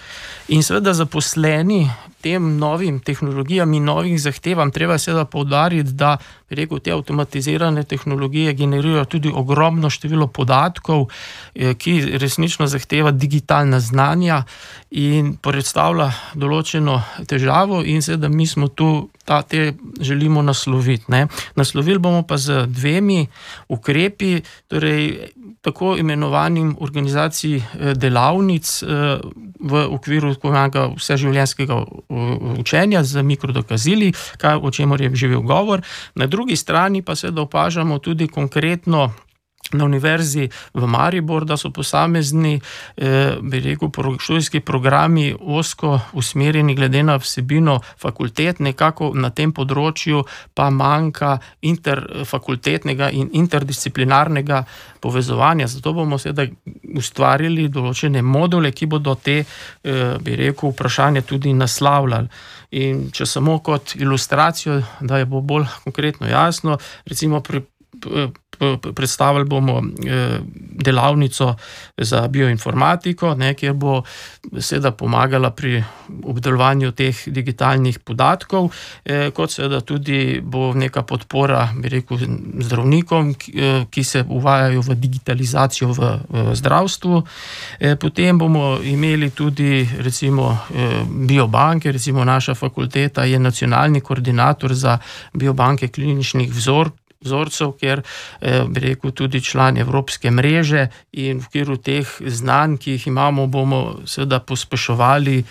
In 0.49 0.63
seveda 0.63 0.95
zaposleni 0.95 1.89
tem 2.29 2.59
novim 2.59 3.01
tehnologijam 3.01 3.73
in 3.75 3.85
novih 3.89 4.19
zahtevam, 4.21 4.71
treba 4.71 4.99
seveda 4.99 5.25
poudariti, 5.25 5.95
da 5.97 6.17
rekel, 6.51 6.81
te 6.85 6.93
avtomatizirane 6.93 7.85
tehnologije 7.89 8.53
generirajo 8.53 9.05
tudi 9.05 9.33
ogromno 9.35 9.91
število 9.91 10.27
podatkov, 10.27 11.07
eh, 11.55 11.75
ki 11.75 12.19
resnično 12.21 12.67
zahteva 12.67 13.11
digitalna 13.11 13.81
znanja 13.81 14.43
in 14.91 15.37
predstavlja 15.37 16.11
določeno 16.35 17.01
težavo, 17.29 17.83
in 17.85 18.03
seveda 18.03 18.29
mi 18.29 18.47
smo 18.47 18.69
tu. 18.69 19.09
Ta, 19.29 19.43
te 19.43 19.75
želimo 20.01 20.41
nasloviti. 20.43 21.05
Ne. 21.13 21.27
Naslovili 21.55 21.99
bomo 22.01 22.23
pa 22.23 22.39
z 22.41 22.65
dvemi 22.67 23.27
ukrepi, 23.69 24.41
torej 24.73 25.35
tako 25.61 25.97
imenovanim 25.97 26.77
organizacij 26.81 27.57
eh, 27.57 27.95
delavnic 27.95 28.83
eh, 28.83 29.21
v 29.61 29.87
okviru 29.91 30.35
vseživljenjskega 30.97 31.85
učenja 32.59 33.03
z 33.05 33.23
mikrodokazili, 33.23 34.13
kaj, 34.39 34.61
o 34.63 34.71
čemer 34.71 35.01
je 35.01 35.15
že 35.15 35.29
bil 35.29 35.43
govor. 35.43 35.83
Na 36.15 36.27
drugi 36.27 36.57
strani 36.57 37.03
pa 37.03 37.15
se 37.15 37.31
da 37.31 37.43
opažamo 37.43 37.99
tudi 37.99 38.29
konkretno. 38.29 39.13
Na 39.73 39.85
univerzi 39.85 40.49
v 40.75 40.87
Maribor, 40.87 41.45
da 41.45 41.57
so 41.57 41.71
posamezni, 41.71 42.61
eh, 42.97 43.37
bi 43.41 43.61
rekel, 43.61 43.91
študijski 44.19 44.61
programi 44.61 45.35
osko 45.41 46.01
usmerjeni, 46.13 46.75
glede 46.75 47.03
na 47.03 47.17
vsebino 47.17 47.81
fakultet, 48.01 48.61
nekako 48.61 49.13
na 49.15 49.31
tem 49.31 49.53
področju 49.53 50.25
pa 50.55 50.71
manjka 50.71 51.39
interfakultetnega 51.63 53.11
in 53.11 53.29
interdisciplinarnega 53.33 54.65
povezovanja. 55.01 55.67
Zato 55.67 55.93
bomo 55.93 56.19
seveda 56.19 56.47
ustvarili 56.97 57.69
določene 57.69 58.23
module, 58.23 58.73
ki 58.73 58.87
bodo 58.87 59.15
te, 59.15 59.45
eh, 59.85 60.17
bi 60.21 60.37
rekel, 60.37 60.73
vprašanje 60.73 61.23
tudi 61.23 61.53
naslavljali. 61.53 62.29
In 62.71 63.11
če 63.11 63.27
samo 63.27 63.59
kot 63.65 63.97
ilustracijo, 63.97 64.83
da 65.01 65.19
je 65.19 65.25
bo 65.25 65.41
bolj 65.41 65.67
konkretno 65.85 66.29
jasno, 66.29 66.79
recimo 67.07 67.41
pri 67.41 67.63
predstavili 68.95 69.45
bomo 69.45 69.79
eh, 69.79 70.39
delavnico 70.85 71.55
za 71.97 72.29
bioinformatiko, 72.29 73.35
ne, 73.35 73.55
kjer 73.55 73.73
bo 73.73 74.03
seveda 74.59 74.91
pomagala 74.91 75.51
pri 75.51 75.83
obdelovanju 76.25 76.93
teh 76.93 77.23
digitalnih 77.27 77.99
podatkov, 77.99 78.71
eh, 79.05 79.31
kot 79.31 79.51
seveda 79.51 79.81
tudi 79.81 80.41
bo 80.43 80.73
neka 80.75 81.03
podpora 81.03 81.69
rekel, 81.83 82.19
zdravnikom, 82.59 83.35
eh, 83.55 83.85
ki 83.91 84.05
se 84.05 84.25
uvajajo 84.29 84.81
v 84.81 84.95
digitalizacijo 84.95 85.93
v, 85.93 86.19
v 86.29 86.55
zdravstvu. 86.55 87.23
Potem 88.01 88.39
bomo 88.39 88.79
imeli 88.83 89.31
tudi 89.31 89.89
recimo 89.99 90.59
biobanke, 91.29 91.93
recimo 91.93 92.25
naša 92.25 92.55
fakulteta 92.55 93.25
je 93.25 93.39
nacionalni 93.39 94.01
koordinator 94.01 94.75
za 94.75 94.99
biobanke 95.33 95.89
kliničnih 95.89 96.53
vzorkov 96.53 97.08
vzorcev, 97.21 97.75
ker 97.81 98.03
eh, 98.03 98.63
bi 98.69 98.81
rekel 98.81 99.11
tudi 99.11 99.41
član 99.43 99.77
Evropske 99.77 100.31
mreže 100.31 100.89
in 101.13 101.41
v 101.41 101.47
okviru 101.47 101.77
teh 101.77 102.07
znanj, 102.21 102.79
ki 102.79 102.97
jih 102.97 103.07
imamo, 103.11 103.47
bomo 103.47 103.81
seveda 104.07 104.41
pospeševali 104.41 105.43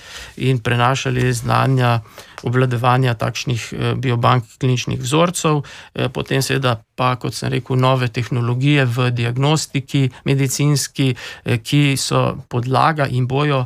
in 0.47 0.59
prenašali 0.59 1.33
znanja 1.33 1.99
obvladovanja 2.43 3.13
takšnih 3.13 3.73
eh, 3.73 3.95
biobank 3.95 4.43
kliničnih 4.59 4.99
vzorcev, 5.01 5.61
eh, 5.95 6.09
potem 6.09 6.41
seveda 6.41 6.77
pa, 6.95 7.15
kot 7.15 7.33
sem 7.33 7.51
rekel, 7.53 7.77
nove 7.77 8.07
tehnologije 8.07 8.85
v 8.85 9.09
diagnostiki, 9.11 10.09
medicinski, 10.25 11.15
eh, 11.45 11.57
ki 11.57 11.97
so 11.97 12.37
podlaga 12.49 13.07
in 13.07 13.27
bojo 13.27 13.65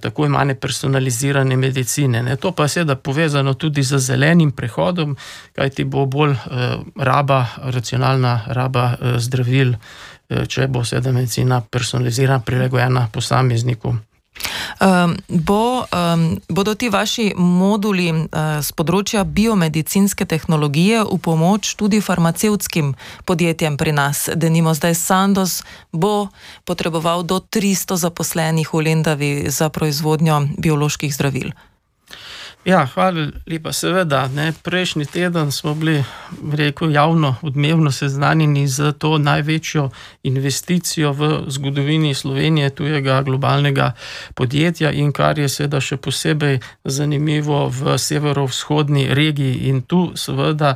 tako 0.00 0.26
imane 0.26 0.54
personalizirane 0.54 1.56
medicine. 1.56 2.22
Ne. 2.22 2.36
To 2.36 2.52
pa 2.52 2.62
je 2.62 2.68
seveda 2.68 2.96
povezano 2.96 3.54
tudi 3.54 3.82
z 3.82 3.98
zelenim 3.98 4.52
prehodom, 4.52 5.16
kajti 5.56 5.84
bo 5.84 6.04
bolj 6.06 6.36
raba, 6.96 7.46
racionalna 7.64 8.44
raba 8.46 8.96
zdravil, 9.16 9.74
če 10.28 10.68
bo 10.68 10.84
seveda 10.84 11.12
medicina 11.12 11.60
personalizirana, 11.60 12.44
prilagojena 12.44 13.08
posamezniku. 13.12 13.96
Um, 14.80 15.16
bo, 15.28 15.84
um, 15.84 16.40
bodo 16.48 16.74
ti 16.74 16.88
vaši 16.88 17.32
moduli 17.36 18.10
uh, 18.12 18.26
z 18.64 18.72
področja 18.72 19.24
biomedicinske 19.24 20.24
tehnologije 20.24 21.04
v 21.04 21.18
pomoč 21.22 21.74
tudi 21.76 22.00
farmacevtskim 22.00 22.94
podjetjem 23.28 23.76
pri 23.76 23.92
nas? 23.92 24.28
Da 24.34 24.48
nimo 24.48 24.74
zdaj 24.74 24.94
Sandos 24.96 25.60
bo 25.92 26.28
potreboval 26.64 27.22
do 27.22 27.40
300 27.40 28.00
zaposlenih 28.00 28.72
v 28.72 28.84
Lendavi 28.86 29.32
za 29.50 29.68
proizvodnjo 29.68 30.56
bioloških 30.58 31.12
zdravil. 31.14 31.52
Ja, 32.64 32.82
hvala 32.94 33.30
lepa. 33.48 33.72
Seveda, 33.72 34.26
ne, 34.28 34.52
prejšnji 34.62 35.06
teden 35.08 35.52
smo 35.52 35.72
bili 35.74 36.04
rekel, 36.52 36.92
javno, 36.92 37.36
odmevno 37.42 37.92
seznanjeni 37.92 38.68
z 38.68 38.92
to 38.92 39.18
največjo 39.18 39.88
investicijo 40.22 41.12
v 41.12 41.44
zgodovini 41.48 42.14
Slovenije, 42.14 42.70
tujega 42.70 43.22
globalnega 43.22 43.92
podjetja 44.34 44.90
in 44.92 45.12
kar 45.12 45.38
je 45.38 45.48
seveda 45.48 45.80
še 45.80 45.96
posebej 45.96 46.58
zanimivo 46.84 47.62
v 47.72 47.96
severovzhodni 47.98 49.06
regiji. 49.14 49.54
In 49.72 49.80
tu 49.80 50.12
seveda 50.14 50.74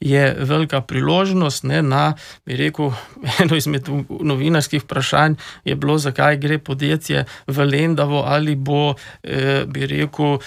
je 0.00 0.32
velika 0.40 0.80
priložnost 0.80 1.68
ne, 1.68 1.82
na, 1.82 2.14
bi 2.46 2.56
rekel, 2.56 2.94
eno 3.44 3.60
izmed 3.60 3.92
novinarskih 4.08 4.88
vprašanj 4.88 5.36
je 5.68 5.76
bilo, 5.76 5.98
zakaj 5.98 6.40
gre 6.40 6.58
podjetje 6.58 7.26
v 7.46 7.68
Lendavo 7.68 8.24
ali 8.24 8.56
bo, 8.56 8.94
eh, 9.22 9.64
bi 9.68 9.86
rekel, 9.86 10.38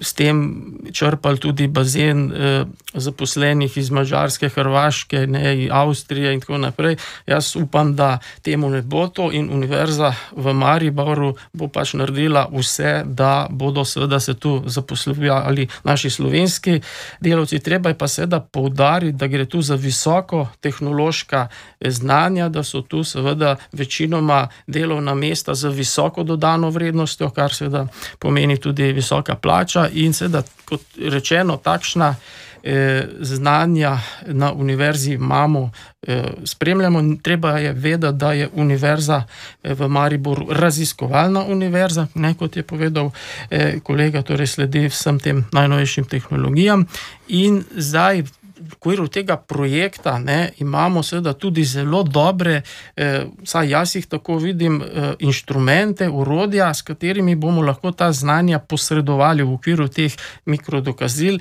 s 0.00 0.16
tem 0.16 0.37
potem 0.38 0.92
črpali 0.92 1.38
tudi 1.38 1.68
bazen 1.68 2.32
eh, 2.32 2.64
zaposlenih 2.94 3.76
iz 3.76 3.90
Mačarske, 3.90 4.48
Hrvaške, 4.48 5.26
ne, 5.26 5.68
Avstrije 5.70 6.32
in 6.32 6.40
tako 6.40 6.58
naprej. 6.58 6.96
Jaz 7.26 7.56
upam, 7.56 7.96
da 7.96 8.18
temu 8.42 8.70
ne 8.70 8.82
bo 8.82 9.08
to 9.08 9.30
in 9.32 9.50
Univerza 9.52 10.14
v 10.36 10.52
Mariboru 10.52 11.34
bo 11.52 11.68
pač 11.68 11.94
naredila 11.94 12.48
vse, 12.52 13.02
da 13.04 13.46
bodo 13.50 13.84
seveda 13.84 14.20
se 14.20 14.34
tu 14.34 14.62
zaposlovali 14.66 15.68
naši 15.84 16.10
slovenski 16.10 16.80
delavci. 17.20 17.58
Treba 17.58 17.88
je 17.88 17.98
pa 17.98 18.08
seveda 18.08 18.40
poudariti, 18.40 19.16
da 19.18 19.26
gre 19.26 19.44
tu 19.44 19.62
za 19.62 19.74
visoko 19.74 20.48
tehnološka 20.60 21.48
eh, 21.80 21.90
znanja, 21.90 22.48
da 22.48 22.62
so 22.62 22.82
tu 22.82 23.04
seveda 23.04 23.56
večinoma 23.72 24.48
delovna 24.66 25.14
mesta 25.14 25.54
z 25.54 25.68
visoko 25.68 26.22
dodano 26.22 26.70
vrednostjo, 26.70 27.30
kar 27.30 27.54
seveda 27.54 27.86
pomeni 28.18 28.56
tudi 28.56 28.92
visoka 28.92 29.34
plača 29.34 29.88
in 29.92 30.12
seveda, 30.28 30.42
kot 30.64 30.80
rečeno, 30.98 31.56
takšna 31.56 32.14
eh, 32.62 33.08
znanja 33.20 33.98
na 34.26 34.52
univerzi 34.52 35.12
imamo, 35.12 35.70
eh, 36.02 36.24
spremljamo. 36.44 37.16
Treba 37.22 37.58
je 37.58 37.72
vedeti, 37.72 38.16
da 38.16 38.32
je 38.32 38.48
univerza 38.54 39.24
eh, 39.62 39.74
v 39.74 39.88
Mariboru 39.88 40.46
raziskovalna 40.50 41.44
univerza, 41.44 42.06
ne 42.14 42.34
kot 42.34 42.56
je 42.56 42.62
povedal 42.62 43.10
eh, 43.50 43.80
kolega, 43.82 44.22
torej 44.22 44.46
sledi 44.46 44.88
vsem 44.88 45.18
tem 45.18 45.46
najnovejšim 45.52 46.04
tehnologijam. 46.04 46.86
In 47.28 47.64
zdaj 47.76 48.22
v 48.60 48.72
okviru 48.76 49.08
tega 49.08 49.36
projekta 49.36 50.18
ne, 50.18 50.52
imamo 50.58 51.02
seveda 51.02 51.32
tudi 51.32 51.64
zelo 51.64 52.02
dobre, 52.02 52.62
eh, 52.96 53.26
saj 53.44 53.68
jaz 53.70 53.96
jih 53.96 54.06
tako 54.06 54.38
vidim, 54.38 54.82
eh, 54.82 55.14
inštrumente, 55.18 56.08
urodja, 56.08 56.74
s 56.74 56.82
katerimi 56.82 57.34
bomo 57.34 57.62
lahko 57.62 57.92
ta 57.92 58.12
znanja 58.12 58.58
posredovali 58.58 59.42
v 59.42 59.52
okviru 59.54 59.88
teh 59.88 60.12
mikrodokazil, 60.46 61.38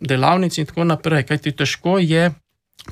delavnic 0.00 0.58
in 0.58 0.66
tako 0.66 0.84
naprej. 0.84 1.26
Kajti 1.26 1.52
težko 1.52 1.98
je 1.98 2.30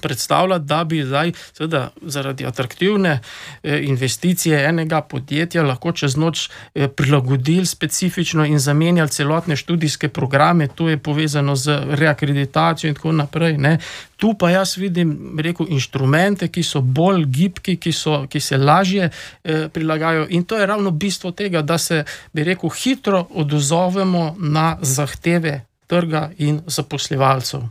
predstavljati, 0.00 0.64
da 0.64 0.84
bi 0.84 1.02
zdaj, 1.04 1.32
seveda, 1.52 1.90
zaradi 2.02 2.46
atraktivne 2.46 3.20
eh, 3.62 3.80
investicije 3.82 4.64
enega 4.64 5.00
podjetja 5.00 5.62
lahko 5.62 5.92
čez 5.92 6.16
noč 6.16 6.48
eh, 6.74 6.88
prilagodili 6.88 7.66
specifično 7.66 8.44
in 8.44 8.58
zamenjali 8.58 9.08
celotne 9.08 9.56
študijske 9.56 10.08
programe, 10.08 10.68
to 10.68 10.88
je 10.88 10.98
povezano 10.98 11.56
z 11.56 11.80
reakreditacijo 11.90 12.88
in 12.88 12.94
tako 12.94 13.12
naprej. 13.12 13.58
Ne. 13.58 13.78
Tu 14.16 14.34
pa 14.38 14.50
jaz 14.50 14.76
vidim, 14.76 15.38
rekel, 15.38 15.66
inštrumente, 15.70 16.48
ki 16.48 16.62
so 16.62 16.80
bolj 16.80 17.24
gibki, 17.24 17.76
ki, 17.76 17.92
so, 17.92 18.24
ki 18.28 18.40
se 18.40 18.56
lažje 18.56 19.10
eh, 19.10 19.68
prilagajajo. 19.72 20.26
In 20.30 20.44
to 20.44 20.56
je 20.56 20.66
ravno 20.66 20.90
bistvo 20.90 21.30
tega, 21.30 21.62
da 21.62 21.78
se, 21.78 22.04
bi 22.32 22.44
rekel, 22.44 22.70
hitro 22.70 23.26
odzovemo 23.30 24.36
na 24.38 24.78
zahteve 24.82 25.68
trga 25.88 26.28
in 26.38 26.62
zaposlivalcev. 26.66 27.66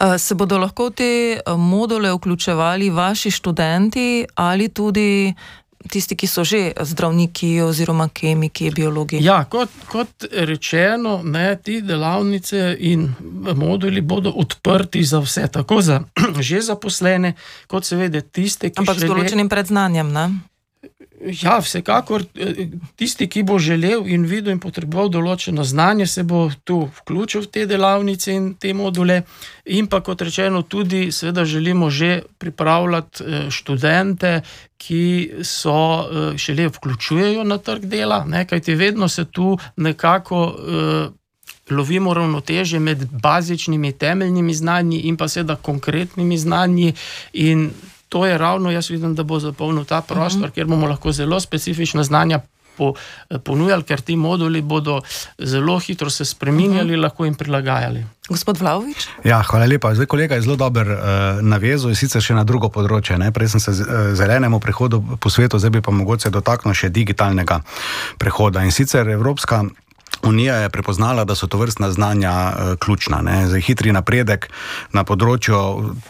Eh, 0.00 0.18
se 0.18 0.34
bodo 0.34 0.58
lahko 0.58 0.90
te 0.90 1.40
module 1.56 2.12
vključevali 2.14 2.90
vaši 2.90 3.30
študenti 3.30 4.26
ali 4.34 4.68
tudi 4.68 5.34
tisti, 5.88 6.16
ki 6.16 6.26
so 6.26 6.44
že 6.44 6.72
zdravniki 6.80 7.60
oziroma 7.62 8.08
kemiki, 8.08 8.70
biologi? 8.74 9.18
Ja, 9.22 9.44
kot, 9.44 9.70
kot 9.88 10.26
rečeno, 10.32 11.20
ne, 11.24 11.56
ti 11.62 11.80
delavnice 11.82 12.76
in 12.78 13.08
moduli 13.54 14.00
bodo 14.00 14.32
odprti 14.36 15.04
za 15.04 15.22
vse, 15.22 15.48
tako 15.52 15.80
za 15.82 16.02
že 16.48 16.60
zaposlene, 16.60 17.34
kot 17.66 17.84
seveda 17.84 18.20
tiste, 18.20 18.70
ki. 18.70 18.82
Ampak 18.82 18.98
z 18.98 19.10
določenim 19.10 19.48
predznanjem. 19.48 20.12
Ne? 20.12 20.28
Ja, 21.42 21.58
vsekakor 21.62 22.24
eh, 22.34 22.68
tisti, 22.96 23.28
ki 23.30 23.44
bo 23.46 23.58
želel 23.62 24.06
in 24.10 24.24
videl 24.26 24.56
in 24.56 24.60
potreboval 24.62 25.10
določeno 25.14 25.62
znanje, 25.62 26.06
se 26.10 26.24
bo 26.26 26.48
tu 26.66 26.80
vključil 26.96 27.44
v 27.44 27.50
te 27.54 27.66
delavnice 27.70 28.34
in 28.34 28.48
te 28.58 28.72
module. 28.74 29.20
In 29.78 29.86
pa, 29.86 30.00
kot 30.02 30.24
rečeno, 30.26 30.64
tudi, 30.66 31.08
seveda, 31.14 31.44
želimo 31.46 31.90
že 31.90 32.22
pripravljati 32.38 33.24
eh, 33.24 33.46
študente, 33.50 34.32
ki 34.78 35.42
so 35.42 35.78
šele 36.38 36.68
vključujejo 36.70 37.42
na 37.44 37.58
trg 37.58 37.86
dela, 37.90 38.20
ne, 38.26 38.44
kajti 38.46 38.76
vedno 38.78 39.08
se 39.08 39.24
tu 39.24 39.56
nekako. 39.76 40.42
Lovimo 41.68 42.14
ravnoteže 42.14 42.78
med 42.80 43.02
bazičnimi, 43.12 43.90
temeljnimi 43.92 44.54
znanji 44.54 45.02
in 45.10 45.18
pa 45.20 45.26
seveda 45.28 45.56
konkretnimi 45.56 46.38
znanji, 46.38 46.94
in 47.32 47.66
to 48.08 48.26
je 48.26 48.38
ravno, 48.38 48.70
jaz 48.70 48.90
vidim, 48.90 49.14
da 49.14 49.22
bo 49.22 49.40
zapolnil 49.40 49.84
ta 49.84 50.00
prostor, 50.00 50.42
uh 50.42 50.48
-huh. 50.48 50.54
kjer 50.54 50.66
bomo 50.66 50.86
lahko 50.86 51.12
zelo 51.12 51.40
specifična 51.40 52.04
znanja 52.04 52.40
po, 52.76 52.94
ponujali, 53.44 53.82
ker 53.82 54.00
ti 54.00 54.16
moduli 54.16 54.62
bodo 54.62 55.00
zelo 55.38 55.78
hitro 55.78 56.10
se 56.10 56.24
spremenjali, 56.24 56.92
uh 56.92 56.98
-huh. 56.98 57.02
lahko 57.02 57.24
jim 57.24 57.34
prilagajali. 57.34 58.06
Gospod 58.28 58.58
Vlaovič? 58.60 59.08
Ja, 59.24 59.42
hvala 59.42 59.66
lepa. 59.66 59.94
Zdaj, 59.94 60.06
kolega 60.06 60.34
je 60.34 60.42
zelo 60.42 60.56
dober 60.56 60.88
uh, 60.90 60.98
navezal 61.40 61.90
in 61.90 61.96
sicer 61.96 62.22
še 62.22 62.34
na 62.34 62.44
drugo 62.44 62.68
področje. 62.68 63.18
Ne? 63.18 63.32
Prej 63.32 63.48
sem 63.48 63.60
se 63.60 63.70
uh, 63.70 64.12
zelenemu 64.14 64.60
prehodu 64.60 65.02
po 65.20 65.30
svetu, 65.30 65.58
zdaj 65.58 65.70
bi 65.70 65.80
pa 65.80 65.90
mogoče 65.90 66.30
dotaknil 66.30 66.74
še 66.74 66.88
digitalnega 66.88 67.60
prehoda. 68.18 68.64
In 68.64 68.70
sicer 68.70 69.08
Evropska 69.08 69.64
Unija 70.22 70.54
je 70.54 70.68
prepoznala, 70.68 71.24
da 71.24 71.34
so 71.34 71.46
to 71.46 71.58
vrstna 71.58 71.90
znanja 71.90 72.32
uh, 72.32 72.78
ključna. 72.78 73.22
Za 73.46 73.60
hitri 73.62 73.92
napredek 73.92 74.48
na 74.92 75.04
področju 75.06 75.58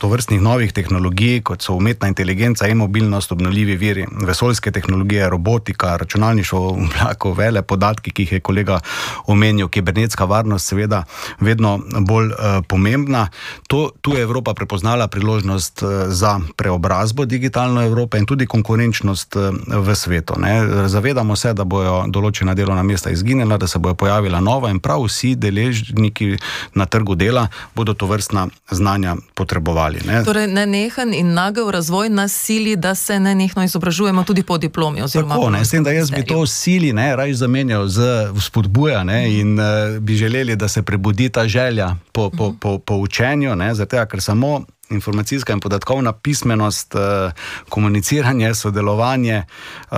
to 0.00 0.08
vrstnih 0.08 0.40
novih 0.40 0.72
tehnologij, 0.72 1.42
kot 1.44 1.62
so 1.62 1.76
umetna 1.76 2.08
inteligenca 2.08 2.66
in 2.68 2.80
mobilnost, 2.80 3.32
obnovljivi 3.32 3.76
viri, 3.76 4.06
vesoljske 4.24 4.72
tehnologije, 4.72 5.28
robotika, 5.30 5.96
računalništvo, 6.00 6.60
oblako, 6.68 7.32
vele 7.36 7.62
podatki, 7.62 8.10
ki 8.10 8.22
jih 8.22 8.32
je 8.32 8.40
kolega 8.40 8.80
omenil, 9.26 9.68
kibernetska 9.68 10.24
varnost, 10.24 10.72
seveda, 10.72 11.04
vedno 11.40 11.76
bolj 12.00 12.32
uh, 12.32 12.58
pomembna. 12.68 13.28
To, 13.68 13.90
tu 14.00 14.16
je 14.16 14.24
Evropa 14.24 14.54
prepoznala 14.54 15.08
priložnost 15.08 15.82
uh, 15.82 16.08
za 16.08 16.38
preobrazbo 16.56 17.28
digitalno 17.28 17.84
Evrope 17.84 18.18
in 18.18 18.26
tudi 18.26 18.46
konkurenčnost 18.46 19.36
uh, 19.36 19.52
v 19.84 19.94
svetu. 19.94 20.40
Ne? 20.40 20.88
Zavedamo 20.88 21.36
se, 21.36 21.52
da 21.52 21.64
bojo 21.64 22.06
določena 22.08 22.56
delovna 22.56 22.82
mesta 22.82 23.12
izginila, 23.12 23.60
da 23.60 23.68
se 23.68 23.78
bojo 23.78 23.87
pojavila 23.94 24.40
nova 24.40 24.70
in 24.70 24.80
prav 24.80 25.04
vsi 25.04 25.34
deležniki 25.34 26.36
na 26.74 26.86
trgu 26.86 27.14
dela 27.14 27.48
bodo 27.74 27.94
to 27.94 28.06
vrstna 28.06 28.48
znanja 28.70 29.16
potrebovali. 29.34 30.00
Ne? 30.06 30.24
Torej, 30.24 30.46
ne 30.46 30.66
nehen 30.66 31.14
in 31.14 31.32
nagel 31.34 31.70
razvoj 31.70 32.08
nas 32.08 32.32
sili, 32.32 32.76
da 32.76 32.94
se 32.94 33.20
ne 33.20 33.34
nehno 33.34 33.64
izobražujemo 33.64 34.24
tudi 34.24 34.42
po 34.42 34.58
diplomi. 34.58 35.00
Tako, 35.12 35.50
ne, 35.50 35.64
s 35.64 35.70
tem, 35.70 35.84
da 35.84 35.92
jaz 35.92 36.10
bi 36.10 36.24
to 36.26 36.46
sili, 36.46 36.92
ne, 36.92 37.16
raj 37.16 37.32
zamenjal 37.32 37.88
z 37.88 38.28
spodbujanje 38.40 39.40
in 39.40 39.58
uh, 39.60 39.98
bi 40.00 40.16
želeli, 40.16 40.56
da 40.56 40.68
se 40.68 40.82
prebudi 40.82 41.28
ta 41.28 41.48
želja 41.48 41.96
po, 42.12 42.30
po, 42.30 42.54
po, 42.60 42.78
po 42.78 42.94
učenju, 42.94 43.56
ne, 43.56 43.74
zato 43.74 44.06
ker 44.06 44.22
samo 44.22 44.64
informacijska 44.90 45.52
in 45.52 45.60
podatkovna 45.60 46.12
pismenost, 46.12 46.94
eh, 46.94 47.32
komuniciranje, 47.68 48.54
sodelovanje 48.54 49.36
eh, 49.36 49.96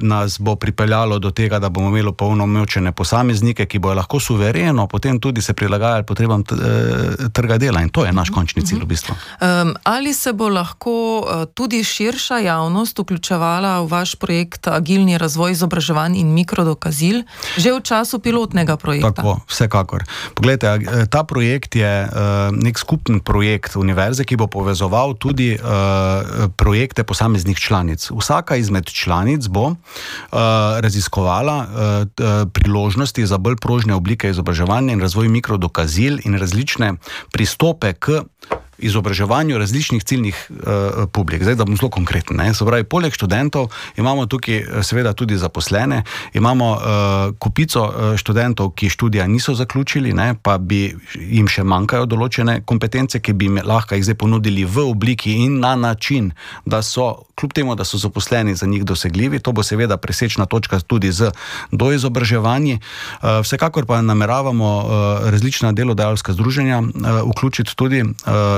nas 0.00 0.40
bo 0.40 0.56
pripeljalo 0.56 1.18
do 1.18 1.30
tega, 1.30 1.58
da 1.58 1.68
bomo 1.68 1.88
imeli 1.88 2.12
polnomočene 2.12 2.92
posameznike, 2.92 3.66
ki 3.66 3.78
bodo 3.78 3.94
lahko 3.94 4.20
suvereno 4.20 4.86
potem 4.86 5.20
tudi 5.20 5.42
se 5.42 5.52
prilagajali 5.52 6.04
potrebam 6.04 6.40
eh, 6.40 7.28
trga 7.32 7.58
dela. 7.58 7.82
In 7.82 7.88
to 7.88 8.04
je 8.04 8.12
naš 8.12 8.30
končni 8.30 8.66
cilj 8.66 8.82
v 8.82 8.86
bistvu. 8.86 9.14
Um, 9.40 9.74
ali 9.84 10.14
se 10.14 10.32
bo 10.32 10.48
lahko 10.48 11.26
tudi 11.54 11.84
širša 11.84 12.38
javnost 12.38 12.98
vključevala 12.98 13.80
v 13.80 13.88
vaš 13.88 14.14
projekt 14.14 14.68
Agilni 14.68 15.18
razvoj 15.18 15.52
izobraževanj 15.52 16.16
in 16.16 16.32
mikrodokazil 16.34 17.22
že 17.56 17.72
v 17.72 17.80
času 17.80 18.18
pilotnega 18.18 18.76
projekta? 18.76 19.12
Tako, 19.12 19.40
vsekakor. 19.48 20.04
Poglejte, 20.34 20.78
ta 21.10 21.24
projekt 21.24 21.76
je 21.76 22.08
nek 22.52 22.78
skupen 22.78 23.20
projekt 23.20 23.76
univerze 23.76 24.15
univerze, 24.16 24.24
ki 24.24 24.36
bo 24.36 24.46
povezoval 24.48 25.14
tudi 25.20 25.54
uh, 25.54 26.48
projekte 26.56 27.04
posameznih 27.04 27.58
članic. 27.58 28.10
Vsaka 28.10 28.56
izmed 28.56 28.88
članic 28.88 29.46
bo 29.48 29.66
uh, 29.66 29.76
raziskovala 30.80 31.56
uh, 31.60 32.48
priložnosti 32.52 33.26
za 33.26 33.38
bolj 33.38 33.56
prožne 33.60 33.94
oblike 33.94 34.30
izobraževanja 34.30 34.92
in 34.92 35.00
razvoj 35.00 35.28
mikrodokazil 35.28 36.20
in 36.24 36.38
različne 36.38 36.96
pristope 37.32 37.92
k 37.92 38.24
izobraževanju 38.78 39.58
različnih 39.58 40.04
ciljnih 40.04 40.50
uh, 40.50 40.56
publik. 41.12 41.42
Zdaj, 41.42 41.54
da 41.54 41.64
bom 41.64 41.76
zelo 41.76 41.90
konkreten. 41.90 42.40
Pravi, 42.66 42.84
poleg 42.84 43.14
študentov 43.14 43.68
imamo 43.96 44.26
tukaj 44.26 44.56
eh, 44.56 44.82
seveda 44.82 45.12
tudi 45.12 45.36
zaposlene, 45.36 46.02
imamo 46.34 46.70
uh, 46.70 46.80
kupico 47.38 47.84
uh, 47.84 48.16
študentov, 48.16 48.70
ki 48.70 48.88
študija 48.88 49.26
niso 49.26 49.54
zaključili, 49.54 50.12
ne, 50.12 50.34
pa 50.42 50.58
bi 50.58 50.96
jim 51.14 51.48
še 51.48 51.64
manjkajo 51.64 52.06
določene 52.06 52.60
kompetence, 52.64 53.20
ki 53.20 53.32
bi 53.32 53.48
jim 53.48 53.60
lahko 53.64 53.94
jih 53.94 54.04
zdaj 54.04 54.18
ponudili 54.20 54.64
v 54.64 54.88
obliki 54.90 55.32
in 55.44 55.60
na 55.60 55.76
način, 55.76 56.32
da 56.64 56.82
so 56.82 57.25
kljub 57.40 57.52
temu, 57.52 57.74
da 57.74 57.84
so 57.84 57.98
zaposleni 57.98 58.54
za 58.54 58.66
njih 58.66 58.84
dosegljivi. 58.84 59.38
To 59.38 59.52
bo 59.52 59.62
seveda 59.62 59.96
presečna 59.96 60.46
točka 60.46 60.80
tudi 60.80 61.12
z 61.12 61.30
doizobraževanji. 61.72 62.80
Vsekakor 63.42 63.86
pa 63.86 64.02
nameravamo 64.02 64.84
različna 65.24 65.72
delodajalska 65.72 66.32
združenja 66.32 66.82
vključiti 67.30 67.76
tudi 67.76 68.04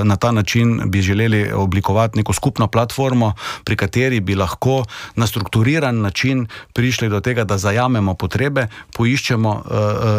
na 0.04 0.16
ta 0.16 0.30
način, 0.32 0.80
bi 0.86 1.02
želeli 1.02 1.52
oblikovati 1.52 2.18
neko 2.18 2.32
skupno 2.32 2.66
platformo, 2.66 3.34
pri 3.64 3.76
kateri 3.76 4.20
bi 4.20 4.34
lahko 4.34 4.84
na 5.14 5.26
strukturiran 5.26 6.00
način 6.00 6.46
prišli 6.72 7.08
do 7.08 7.20
tega, 7.20 7.44
da 7.44 7.58
zajamemo 7.58 8.14
potrebe, 8.14 8.68
poiščemo 8.96 9.62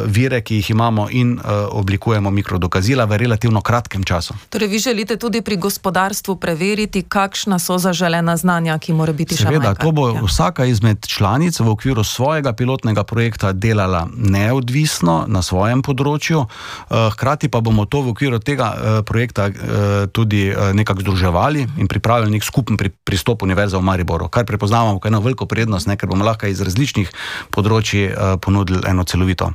vire, 0.06 0.42
ki 0.42 0.56
jih 0.56 0.70
imamo 0.70 1.08
in 1.12 1.40
oblikujemo 1.72 2.32
mikrodokazila 2.32 3.06
v 3.06 3.18
relativno 3.18 3.62
kratkem 3.62 4.04
času. 4.04 4.34
Torej, 4.50 4.68
vi 4.68 4.80
želite 4.80 5.18
tudi 5.18 5.42
pri 5.42 5.58
gospodarstvu 5.58 6.36
preveriti, 6.36 7.02
kakšna 7.02 7.60
so 7.60 7.78
zaželena 7.78 8.38
znanja, 8.38 8.49
ki 8.82 8.94
mora 8.98 9.14
biti 9.14 9.38
še 9.38 9.46
Seveda, 9.46 9.76
to 9.78 9.92
bo 9.94 10.10
ja. 10.10 10.22
vsaka 10.26 10.66
izmed 10.66 11.06
članic 11.08 11.60
v 11.60 11.70
okviru 11.70 12.04
svojega 12.04 12.54
pilotnega 12.58 13.04
projekta 13.04 13.52
delala 13.54 14.08
neodvisno 14.10 15.26
na 15.30 15.42
svojem 15.46 15.84
področju, 15.86 16.46
eh, 16.46 17.10
hkrati 17.14 17.50
pa 17.54 17.62
bomo 17.62 17.86
to 17.86 18.02
v 18.02 18.14
okviru 18.16 18.40
tega 18.42 18.70
eh, 18.74 19.02
projekta 19.06 19.50
eh, 19.50 20.08
tudi 20.12 20.50
nekako 20.50 21.06
združevali 21.06 21.68
in 21.78 21.88
pripravili 21.88 22.32
nek 22.34 22.44
skupen 22.44 22.78
pristop 23.06 23.44
Univerze 23.46 23.78
v 23.78 23.86
Mariboru, 23.86 24.30
kar 24.34 24.48
prepoznavamo 24.50 24.98
kot 24.98 25.12
eno 25.12 25.22
veliko 25.22 25.46
prednost, 25.46 25.88
ne, 25.88 25.98
ker 26.00 26.10
bomo 26.10 26.26
lahko 26.26 26.50
iz 26.50 26.62
različnih 26.62 27.12
področji 27.54 28.10
ponudili 28.42 28.82
eno 28.90 29.04
celovito. 29.04 29.52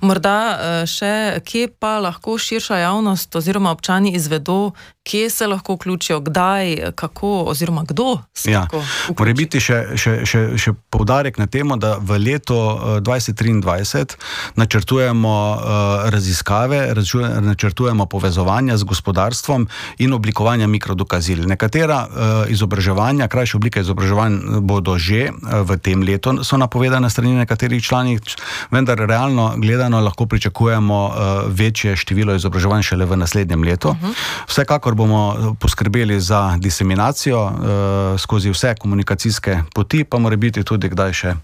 Morda 0.00 0.86
še, 0.88 1.42
kje 1.44 1.68
pa 1.80 1.98
lahko 2.02 2.38
širša 2.40 2.80
javnost 2.84 3.36
oziroma 3.36 3.74
občani 3.74 4.14
izvedo, 4.16 4.72
kje 5.04 5.30
se 5.30 5.46
lahko 5.50 5.74
vključijo, 5.74 6.20
kdaj, 6.20 6.92
kako, 6.94 7.44
oziroma 7.52 7.84
kdo 7.88 8.18
ja. 8.44 8.64
Mora 9.18 9.32
biti 9.36 9.60
še, 9.60 9.96
še, 10.00 10.12
še, 10.24 10.40
še 10.56 10.72
poudarek 10.92 11.38
na 11.40 11.46
tem, 11.50 11.68
da 11.80 11.96
v 12.00 12.18
letu 12.18 12.56
2023 13.04 13.60
eh, 14.00 14.16
načrtujemo 14.56 15.34
uh, 15.34 16.08
raziskave, 16.10 16.94
načrtujemo 17.44 18.06
povezovanja 18.06 18.76
z 18.80 18.88
gospodarstvom 18.88 19.66
in 19.98 20.14
oblikovanje 20.16 20.66
mikrodokazil. 20.66 21.44
Nekatera 21.50 21.98
uh, 22.06 22.12
izobraževanja, 22.52 23.28
krajše 23.28 23.58
oblike 23.60 23.84
izobraževanj 23.84 24.60
bodo 24.64 24.96
že 25.00 25.30
v 25.40 25.76
tem 25.82 26.02
letu, 26.04 26.40
so 26.44 26.56
napovedane 26.60 27.10
strani 27.10 27.34
nekaterih 27.42 27.82
članic, 27.82 28.36
vendar 28.70 28.98
realno 28.98 29.54
gledano 29.56 30.00
lahko 30.00 30.26
pričakujemo 30.26 30.98
večje 31.48 31.96
število 31.96 32.34
izobraževanj 32.34 32.82
šele 32.82 33.06
v 33.06 33.16
naslednjem 33.16 33.64
letu. 33.64 33.94
Mhm. 33.94 34.12
Vsekakor 34.48 34.94
bomo 34.94 35.34
eh, 35.34 35.54
poskrbeli 35.60 36.20
za 36.20 36.56
diseminacijo 36.58 37.40
skozi 38.20 38.52
vse 38.52 38.74
komunikacijske 38.80 39.58
poti, 39.74 40.04
pa 40.04 40.18
mora 40.18 40.36
biti 40.36 40.64
tudi 40.64 40.88
kdaj 40.92 41.12
še 41.12 41.34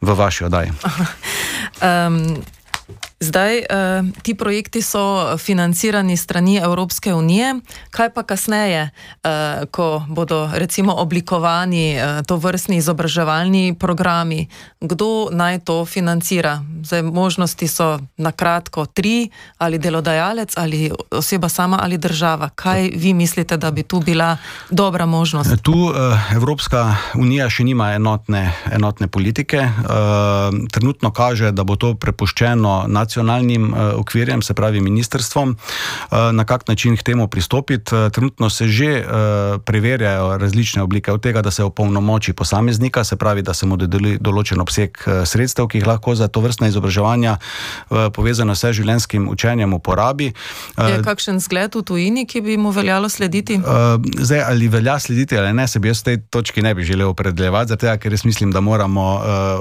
v 0.00 0.16
vaši 0.16 0.46
oddaji. 0.48 0.72
Um, 1.82 2.22
Zdaj, 3.20 3.58
eh, 3.58 3.66
ti 4.22 4.34
projekti 4.34 4.82
so 4.82 5.36
financirani 5.38 6.16
strani 6.16 6.56
Evropske 6.56 7.14
unije. 7.14 7.60
Kaj 7.90 8.10
pa 8.14 8.22
kasneje, 8.22 8.90
eh, 9.24 9.66
ko 9.70 10.02
bodo 10.08 10.50
recimo 10.54 10.94
oblikovani 10.94 11.92
eh, 11.92 12.22
to 12.26 12.36
vrstni 12.36 12.76
izobraževalni 12.76 13.76
programi, 13.78 14.48
kdo 14.80 15.28
naj 15.32 15.58
to 15.58 15.84
financira? 15.84 16.64
Zdaj, 16.82 17.02
možnosti 17.02 17.68
so 17.68 17.98
na 18.16 18.32
kratko 18.32 18.86
tri, 18.86 19.30
ali 19.58 19.78
delodajalec, 19.78 20.56
ali 20.56 20.90
oseba 21.10 21.48
sama, 21.48 21.78
ali 21.82 21.98
država. 21.98 22.48
Kaj 22.54 22.90
vi 22.96 23.14
mislite, 23.14 23.56
da 23.56 23.70
bi 23.70 23.82
tu 23.82 24.00
bila 24.00 24.36
dobra 24.70 25.06
možnost? 25.06 25.62
Tu 25.62 25.72
eh, 25.72 26.34
Evropska 26.34 26.96
unija 27.14 27.50
še 27.50 27.64
nima 27.64 27.92
enotne, 27.92 28.52
enotne 28.72 29.08
politike. 29.08 29.56
Eh, 29.58 29.70
trenutno 30.72 31.10
kaže, 31.12 31.52
da 31.52 31.64
bo 31.64 31.76
to 31.76 31.94
prepuščeno 31.94 32.84
nacionalnim 33.10 33.72
uh, 33.74 33.98
okvirjem, 33.98 34.42
se 34.42 34.54
pravi 34.54 34.80
ministrstvom, 34.80 35.50
uh, 35.50 36.18
na 36.32 36.44
kak 36.44 36.68
način 36.68 36.96
k 36.96 37.02
temu 37.02 37.26
pristopiti. 37.28 37.94
Uh, 37.94 38.10
trenutno 38.12 38.50
se 38.50 38.68
že 38.68 39.04
preverjajo 39.64 40.38
različne 40.38 40.82
oblike 40.82 41.12
od 41.12 41.22
tega, 41.22 41.42
da 41.42 41.50
se 41.50 41.64
opolnomoči 41.64 42.32
posameznika, 42.32 43.04
se 43.04 43.16
pravi, 43.16 43.42
da 43.42 43.54
se 43.54 43.66
mu 43.66 43.76
dodeli 43.76 44.18
določen 44.20 44.60
obseg 44.60 44.98
sredstev, 45.26 45.66
ki 45.66 45.80
jih 45.80 45.86
lahko 45.86 46.14
za 46.14 46.28
to 46.28 46.40
vrstne 46.40 46.68
izobraževanja 46.68 47.36
povezano 48.14 48.54
s 48.54 48.70
življenjskim 48.76 49.28
učenjem 49.28 49.74
uporabi. 49.74 50.30
Je 50.78 51.00
kakšen 51.02 51.40
zgled 51.40 51.74
v 51.74 51.82
tujini, 51.82 52.26
ki 52.26 52.40
bi 52.44 52.56
mu 52.60 52.70
veljalo 52.70 53.08
slediti? 53.08 53.58
Zdaj, 54.18 54.42
ali 54.46 54.68
velja 54.68 54.98
slediti 54.98 55.38
ali 55.38 55.52
ne, 55.56 55.66
se 55.68 55.80
bi 55.80 55.90
jaz 55.90 56.02
v 56.02 56.04
tej 56.04 56.20
točki 56.30 56.62
ne 56.62 56.74
bi 56.74 56.84
želel 56.84 57.10
opredeljevati, 57.10 57.74
zato 57.74 57.96
ker 57.98 58.12
res 58.12 58.24
mislim, 58.24 58.52
da 58.52 58.60
moramo 58.60 59.06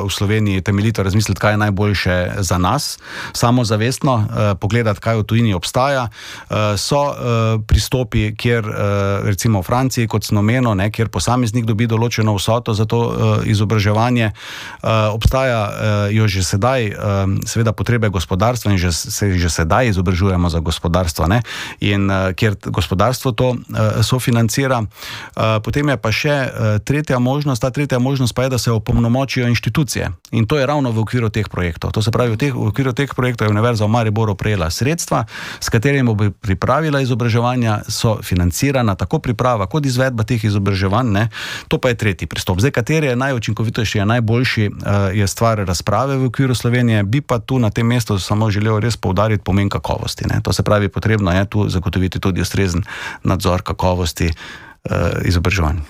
v 0.06 0.10
Sloveniji 0.14 0.62
temeljito 0.62 1.04
razmisliti, 1.04 1.40
kaj 1.40 1.54
je 1.54 1.64
najboljše 1.66 2.18
za 2.46 2.58
nas 2.58 3.00
samozavestno 3.40 4.14
uh, 4.14 4.26
pogledati, 4.60 5.00
kaj 5.00 5.22
v 5.22 5.24
tujini 5.24 5.54
obstaja. 5.56 6.10
Uh, 6.10 6.76
so 6.78 7.00
uh, 7.00 7.16
pristopi, 7.64 8.34
kjer 8.36 8.68
uh, 8.68 8.76
recimo 9.24 9.62
v 9.64 9.68
Franciji, 9.68 10.08
kot 10.12 10.28
sem 10.28 10.38
omenil, 10.38 10.76
ne, 10.76 10.90
kjer 10.92 11.08
posameznik 11.14 11.66
dobi 11.68 11.88
določeno 11.88 12.36
vsoto 12.36 12.76
za 12.76 12.86
to 12.90 13.00
uh, 13.08 13.14
izobraževanje, 13.48 14.32
uh, 14.34 15.16
obstajajo 15.16 16.20
uh, 16.20 16.28
že 16.30 16.44
sedaj, 16.46 16.90
uh, 16.92 17.24
seveda, 17.48 17.74
potrebe 17.74 18.10
gospodarstva 18.12 18.76
in 18.76 18.78
že, 18.78 18.92
se 18.92 19.32
že 19.40 19.50
sedaj 19.50 19.94
izobražujemo 19.94 20.50
za 20.50 20.60
gospodarstvo, 20.60 21.28
ne, 21.32 21.42
in 21.80 22.10
uh, 22.12 22.36
kjer 22.36 22.60
gospodarstvo 22.68 23.32
to 23.32 23.56
uh, 23.56 24.02
sofinancira. 24.04 24.84
Uh, 24.84 25.58
potem 25.64 25.88
je 25.90 25.98
pa 25.98 26.12
še 26.12 26.36
uh, 26.36 26.78
tretja 26.84 27.20
možnost, 27.20 27.62
ta 27.62 27.72
tretja 27.72 28.00
možnost 28.00 28.36
pa 28.36 28.44
je, 28.44 28.50
da 28.50 28.58
se 28.58 28.72
opolnomočijo 28.72 29.48
inštitucije. 29.48 30.12
In 30.32 30.46
to 30.46 30.60
je 30.60 30.66
ravno 30.66 30.92
v 30.92 31.00
okviru 31.00 31.30
teh 31.30 31.48
projektov. 31.50 31.92
To 31.92 32.02
se 32.02 32.12
pravi, 32.12 32.34
v, 32.34 32.38
teh, 32.38 32.54
v 32.54 32.70
okviru 32.70 32.94
teh 32.94 33.08
projektov 33.08 33.29
projektov 33.30 33.46
je 33.46 33.54
Univerza 33.54 33.86
v 33.86 33.94
Mariboru 33.94 34.34
prejela 34.34 34.74
sredstva, 34.74 35.26
s 35.62 35.70
katerimi 35.70 36.10
bo 36.10 36.34
pripravila 36.34 37.02
izobraževanja, 37.02 37.86
so 37.86 38.18
financirana 38.26 38.96
tako 38.98 39.20
priprava 39.22 39.70
kot 39.70 39.86
izvedba 39.86 40.26
teh 40.26 40.42
izobraževanj. 40.42 41.10
Ne. 41.14 41.30
To 41.70 41.78
pa 41.78 41.94
je 41.94 42.00
tretji 42.02 42.26
pristop. 42.26 42.58
Zdaj, 42.60 42.74
kateri 42.74 43.14
je 43.14 43.16
najučinkovitejši, 43.16 43.98
je 43.98 44.06
najboljši, 44.06 44.66
eh, 44.66 45.22
je 45.22 45.28
stvar 45.28 45.62
razprave 45.62 46.18
v 46.18 46.26
okviru 46.26 46.56
Slovenije, 46.56 47.04
bi 47.04 47.22
pa 47.22 47.40
tu 47.40 47.60
na 47.60 47.70
tem 47.70 47.86
mestu 47.86 48.18
samo 48.20 48.50
želel 48.50 48.80
res 48.80 48.98
poudariti 48.98 49.44
pomen 49.44 49.70
kakovosti. 49.70 50.26
Ne. 50.26 50.42
To 50.42 50.54
se 50.54 50.64
pravi, 50.64 50.90
potrebno 50.90 51.32
je 51.32 51.46
tu 51.46 51.70
zagotoviti 51.70 52.20
tudi 52.20 52.42
ustrezen 52.42 52.82
nadzor 53.24 53.62
kakovosti. 53.62 54.34
Uh, 54.80 54.96
izobraževanje. 55.28 55.84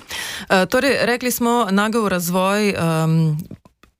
Uh, 0.50 0.66
torej, 0.66 1.06
rekli 1.06 1.32
smo, 1.32 1.68
nagel 1.72 2.10
razvoj 2.10 2.74
um, 2.74 3.38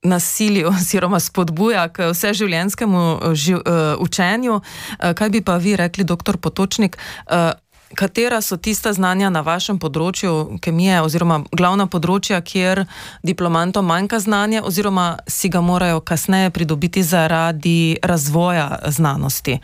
nasilju 0.02 0.68
oziroma 0.78 1.20
spodbuja 1.20 1.88
k 1.88 2.10
vseživljenjskemu 2.10 3.34
živ, 3.34 3.56
uh, 3.56 3.62
učenju. 3.98 4.54
Uh, 4.54 5.12
kaj 5.14 5.30
bi 5.30 5.44
pa 5.44 5.56
vi 5.56 5.76
rekli, 5.76 6.04
doktor 6.04 6.36
Potočnik? 6.36 6.98
Uh, 7.26 7.52
Katera 7.94 8.40
so 8.40 8.56
tista 8.56 8.92
znanja 8.92 9.32
na 9.34 9.40
vašem 9.42 9.78
področju 9.82 10.60
kemije, 10.62 11.00
oziroma 11.02 11.40
glavna 11.50 11.88
področja, 11.90 12.38
kjer 12.38 12.84
diplomantom 13.26 13.86
manjka 13.86 14.20
znanje, 14.22 14.60
oziroma 14.62 15.06
si 15.26 15.50
ga 15.50 15.58
morajo 15.60 15.98
kasneje 16.00 16.52
pridobiti 16.54 17.02
zaradi 17.02 17.98
razvoja 18.02 18.78
znanosti? 18.94 19.58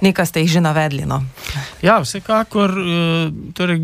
Nekaj 0.00 0.30
ste 0.30 0.44
jih 0.44 0.52
že 0.54 0.62
navedli. 0.62 1.08
No? 1.10 1.24
Ja, 1.82 1.98
vsekakor. 2.04 2.76
Torej, 3.58 3.82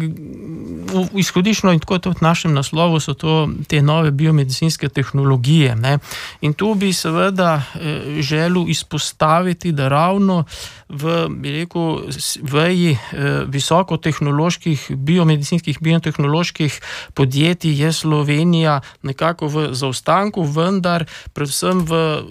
izhodiščno 1.19 1.75
in 1.75 1.83
tako 1.83 1.99
tudi 1.99 2.23
v 2.23 2.27
našem 2.29 2.55
naslovu 2.55 3.01
so 3.03 3.17
to 3.19 3.49
te 3.67 3.83
nove 3.83 4.15
biomedicinske 4.15 4.89
tehnologije. 4.89 5.75
Ne? 5.75 5.99
In 6.41 6.55
tu 6.55 6.71
bi 6.79 6.93
seveda 6.93 7.57
eh, 7.59 8.23
želel 8.23 8.71
izpostaviti, 8.71 9.73
da 9.73 9.89
ravno 9.89 10.45
v 10.89 11.29
rekel, 11.43 12.07
veji 12.43 12.95
eh, 12.95 13.45
visokotehnoloških, 13.89 14.91
biomedicinskih, 14.91 15.79
biotehnoloških 15.81 16.81
podjetij 17.15 17.81
je 17.83 17.93
Slovenija 17.93 18.81
nekako 19.03 19.49
v 19.49 19.75
zaostanku, 19.75 20.45
vendar 20.45 21.07
predvsem 21.33 21.85
v 21.87 22.23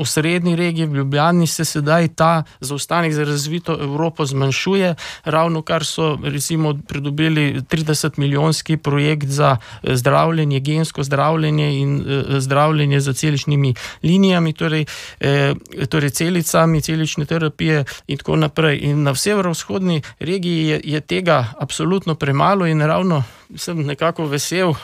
v 0.00 0.06
srednji 0.06 0.56
regiji, 0.56 0.86
v 0.86 0.96
Ljubljani, 0.96 1.46
se 1.46 1.64
sedaj 1.64 2.08
ta 2.08 2.42
zaostanek 2.60 3.12
za 3.12 3.24
razvito 3.24 3.76
Evropo 3.80 4.26
zmanjšuje. 4.26 4.94
Ravno 5.24 5.62
kar 5.62 5.84
so 5.84 6.18
recimo, 6.24 6.74
pridobili 6.88 7.60
30-milijonski 7.60 8.76
projekt 8.76 9.28
za 9.28 9.56
eh, 9.56 9.96
zdravljenje, 9.96 10.60
gensko 10.60 11.02
zdravljenje 11.02 11.78
in 11.78 12.00
eh, 12.00 12.40
zdravljenje 12.40 13.00
za 13.00 13.12
celičnimi 13.12 13.74
linijami, 14.02 14.52
torej, 14.52 14.84
eh, 15.20 15.54
torej 15.88 16.10
celicami, 16.10 16.82
celične 16.82 17.24
terapije 17.24 17.84
in 18.06 18.18
tako 18.18 18.36
naprej. 18.36 18.78
In 18.82 19.02
na 19.02 19.14
severovzhodni 19.14 20.02
regiji 20.20 20.66
je, 20.66 20.80
je 20.84 21.00
tega 21.00 21.52
absolutno 21.58 22.14
premalo 22.14 22.66
in 22.66 22.80
ravno 22.80 23.22
sem 23.54 23.82
nekako 23.86 24.26
vesel 24.26 24.70
uh, 24.70 24.78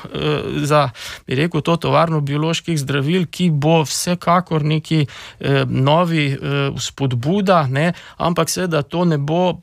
za, 0.64 0.88
bi 1.26 1.34
rekel, 1.34 1.60
to 1.60 1.76
tovarno 1.76 2.20
bioloških 2.20 2.78
zdravil, 2.78 3.26
ki 3.30 3.50
bo 3.50 3.82
vsekakor 3.82 4.64
neki 4.64 5.04
uh, 5.06 5.62
novi 5.68 6.32
uh, 6.34 6.80
spodbuda, 6.80 7.66
ne? 7.70 7.92
ampak 8.16 8.50
seveda 8.50 8.82
to 8.82 9.04
ne 9.04 9.18
bo 9.18 9.60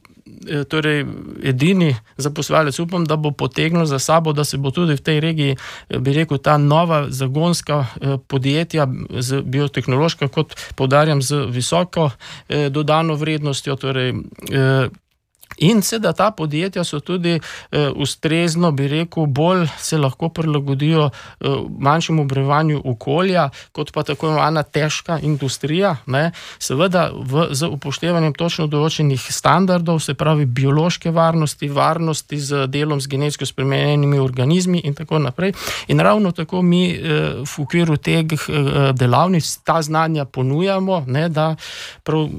torej, 0.69 1.05
edini 1.43 1.95
zaposlovalec, 2.17 2.79
upam, 2.79 3.05
da 3.05 3.15
bo 3.15 3.31
potegnil 3.31 3.85
za 3.85 3.99
sabo, 3.99 4.33
da 4.33 4.43
se 4.43 4.57
bo 4.57 4.71
tudi 4.71 4.95
v 4.95 5.01
tej 5.01 5.19
regiji, 5.19 5.57
bi 5.99 6.13
rekel, 6.13 6.37
ta 6.37 6.57
nova 6.57 7.05
zagonska 7.09 7.85
podjetja, 8.27 8.87
z 9.19 9.41
biotehnološka, 9.43 10.27
kot 10.27 10.55
podarjam, 10.75 11.21
z 11.21 11.45
visoko 11.49 12.09
dodano 12.69 13.15
vrednostjo. 13.15 13.75
Torej, 13.75 14.13
In 15.59 15.81
seveda 15.81 16.13
ta 16.13 16.31
podjetja 16.31 16.83
so 16.83 16.99
tudi 16.99 17.35
uh, 17.35 17.91
ustrezno, 17.95 18.71
bi 18.71 18.87
rekel, 18.87 19.25
bolj 19.25 19.67
se 19.77 19.97
lahko 19.97 20.29
prilagodijo 20.29 21.09
uh, 21.09 21.57
manjšemu 21.79 22.21
obrevanju 22.21 22.81
okolja, 22.85 23.49
kot 23.71 23.91
pa 23.93 24.03
tako 24.03 24.29
imenovana 24.29 24.63
težka 24.63 25.19
industrija. 25.19 25.95
Ne? 26.05 26.31
Seveda 26.59 27.09
v, 27.13 27.49
z 27.51 27.67
upoštevanjem 27.67 28.33
točno 28.33 28.67
določenih 28.71 29.19
standardov, 29.31 29.99
se 29.99 30.13
pravi 30.13 30.45
biološke 30.45 31.11
varnosti, 31.11 31.69
varnosti 31.69 32.39
z 32.39 32.67
delom 32.71 33.01
z 33.01 33.11
genetsko 33.11 33.45
spremenjenimi 33.45 34.19
organizmi 34.19 34.79
in 34.85 34.95
tako 34.95 35.19
naprej. 35.19 35.53
In 35.87 35.99
ravno 35.99 36.31
tako 36.31 36.61
mi 36.61 36.93
uh, 36.93 37.43
v 37.43 37.65
okviru 37.65 37.97
teh 37.97 38.23
uh, 38.23 38.91
delavnic 38.95 39.51
ta 39.67 39.81
znanja 39.81 40.25
ponujamo, 40.25 41.03
ne, 41.07 41.27
da 41.29 41.55
prav, 42.03 42.29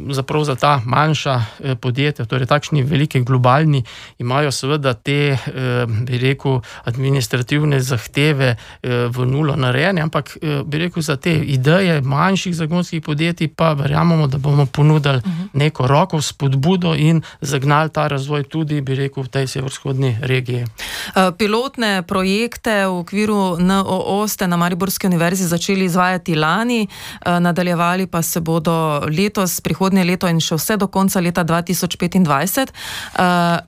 za 0.45 0.57
ta 0.57 0.81
manjša 0.85 1.37
uh, 1.37 1.77
podjetja, 1.81 2.25
torej 2.25 2.49
takšni 2.49 2.83
veliki 2.83 3.10
veliki 3.11 3.25
globalni, 3.27 3.85
imajo 4.19 4.51
seveda 4.51 4.95
te, 4.95 5.33
eh, 5.33 5.87
bi 5.87 6.19
rekel, 6.19 6.61
administrativne 6.85 7.81
zahteve 7.81 8.57
eh, 8.83 9.09
v 9.11 9.27
nulo 9.27 9.57
narejene, 9.57 10.01
ampak 10.01 10.37
eh, 10.43 10.63
bi 10.65 10.79
rekel, 10.79 11.03
za 11.03 11.17
te 11.17 11.33
ideje 11.33 12.01
manjših 12.03 12.55
zagonskih 12.55 13.03
podjetij 13.03 13.49
pa 13.57 13.73
verjamemo, 13.73 14.27
da 14.27 14.39
bomo 14.39 14.67
ponudili 14.67 15.19
mhm. 15.19 15.49
neko 15.53 15.87
roko 15.87 16.21
spodbudo 16.21 16.95
in 16.95 17.23
zagnali 17.41 17.91
ta 17.91 18.09
razvoj 18.09 18.45
tudi, 18.45 18.81
bi 18.81 18.95
rekel, 18.95 19.23
v 19.23 19.29
tej 19.29 19.47
severovzhodni 19.47 20.19
regiji. 20.23 20.67
Pilotne 21.39 22.03
projekte 22.03 22.87
v 22.87 23.01
okviru 23.01 23.57
NOO 23.59 24.29
ste 24.29 24.47
na 24.47 24.57
Mariborski 24.57 25.07
univerzi 25.07 25.45
začeli 25.45 25.85
izvajati 25.85 26.35
lani, 26.35 26.89
nadaljevali 27.27 28.07
pa 28.07 28.23
se 28.23 28.41
bodo 28.41 29.03
letos, 29.09 29.61
prihodnje 29.61 30.05
leto 30.05 30.29
in 30.29 30.41
še 30.41 30.55
vse 30.57 30.77
do 30.77 30.87
konca 30.87 31.21
leta 31.21 31.45
2025. 31.45 32.71
Uh, 33.15 33.23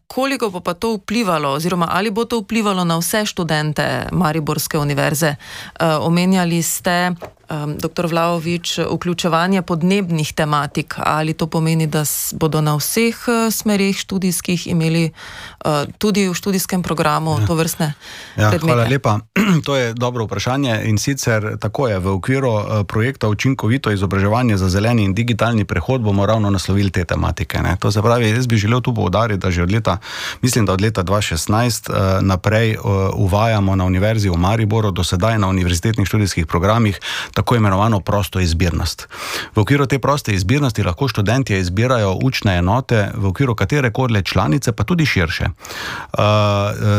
koliko 0.07 0.51
bo 0.51 0.61
pa 0.61 0.75
to 0.75 0.97
vplivalo, 0.97 1.53
oziroma 1.53 1.89
ali 1.91 2.11
bo 2.11 2.25
to 2.25 2.41
vplivalo 2.41 2.85
na 2.85 2.99
vse 2.99 3.27
študente 3.27 4.09
Mariborske 4.13 4.79
univerze? 4.79 5.35
Uh, 5.81 5.87
omenjali 6.01 6.63
ste, 6.63 7.13
um, 7.53 7.77
dr. 7.79 8.07
Vlaovič, 8.07 8.79
vključevanje 8.79 9.63
podnebnih 9.63 10.33
tematik. 10.33 10.95
Ali 10.99 11.35
to 11.35 11.47
pomeni, 11.47 11.87
da 11.87 12.05
bodo 12.33 12.61
na 12.61 12.77
vseh 12.77 13.17
uh, 13.29 13.53
smerih 13.53 13.97
študijskih 13.97 14.67
imeli 14.67 15.11
uh, 15.11 15.85
tudi 15.99 16.29
v 16.29 16.35
študijskem 16.35 16.83
programu 16.83 17.37
ja. 17.41 17.47
to 17.47 17.55
vrstne? 17.55 17.93
Ja, 18.37 18.53
hvala 18.59 18.89
lepa. 18.89 19.21
To 19.67 19.77
je 19.77 19.93
dobro 19.95 20.25
vprašanje 20.25 20.81
in 20.85 20.99
sicer 20.99 21.59
tako 21.61 21.89
je 21.89 21.99
v 21.99 22.09
okviru 22.09 22.51
uh, 22.51 22.63
projekta 22.89 23.29
Učinkovito 23.29 23.93
izobraževanje 23.93 24.57
za 24.57 24.69
zeleni 24.69 25.05
in 25.05 25.15
digitalni 25.15 25.65
prehod 25.65 26.01
bomo 26.01 26.27
ravno 26.27 26.51
naslovili 26.51 26.91
te 26.91 27.05
tematike. 27.05 27.59
Ne? 27.59 27.77
To 27.81 27.93
se 27.93 28.03
pravi, 28.03 28.31
jaz 28.31 28.47
bi 28.47 28.57
želel 28.57 28.81
tu 28.81 28.95
povdariti, 28.95 29.41
da 29.41 29.51
že 29.51 29.63
od 29.63 29.73
leta, 29.73 29.99
mislim, 30.43 30.67
da 30.67 30.73
od 30.73 30.81
leta 30.81 31.05
2016 31.05 31.91
uh, 31.91 31.97
naprej 32.23 32.77
uh, 32.77 32.85
uvajamo 33.15 33.77
na 33.77 33.85
Univerzi 33.85 34.31
v 34.31 34.37
Mariboru, 34.37 34.91
do 34.91 35.05
sedaj 35.05 35.39
na 35.39 35.49
univerzitetnih 35.49 36.09
študijskih 36.09 36.47
programih, 36.47 37.01
tako 37.43 37.57
imenovano 37.57 38.01
prosto 38.01 38.41
izbirnost. 38.41 39.09
V 39.55 39.61
okviru 39.61 39.87
te 39.91 39.99
proste 39.99 40.33
izbirnosti 40.33 40.83
lahko 40.87 41.09
študenti 41.09 41.57
izbirajo 41.59 42.15
učne 42.23 42.59
enote, 42.63 43.11
v 43.15 43.27
okviru 43.27 43.55
katere 43.59 43.91
koli 43.91 44.23
članice, 44.23 44.73
pa 44.73 44.85
tudi 44.85 45.07
širše. 45.07 45.49
Uh, 45.51 46.21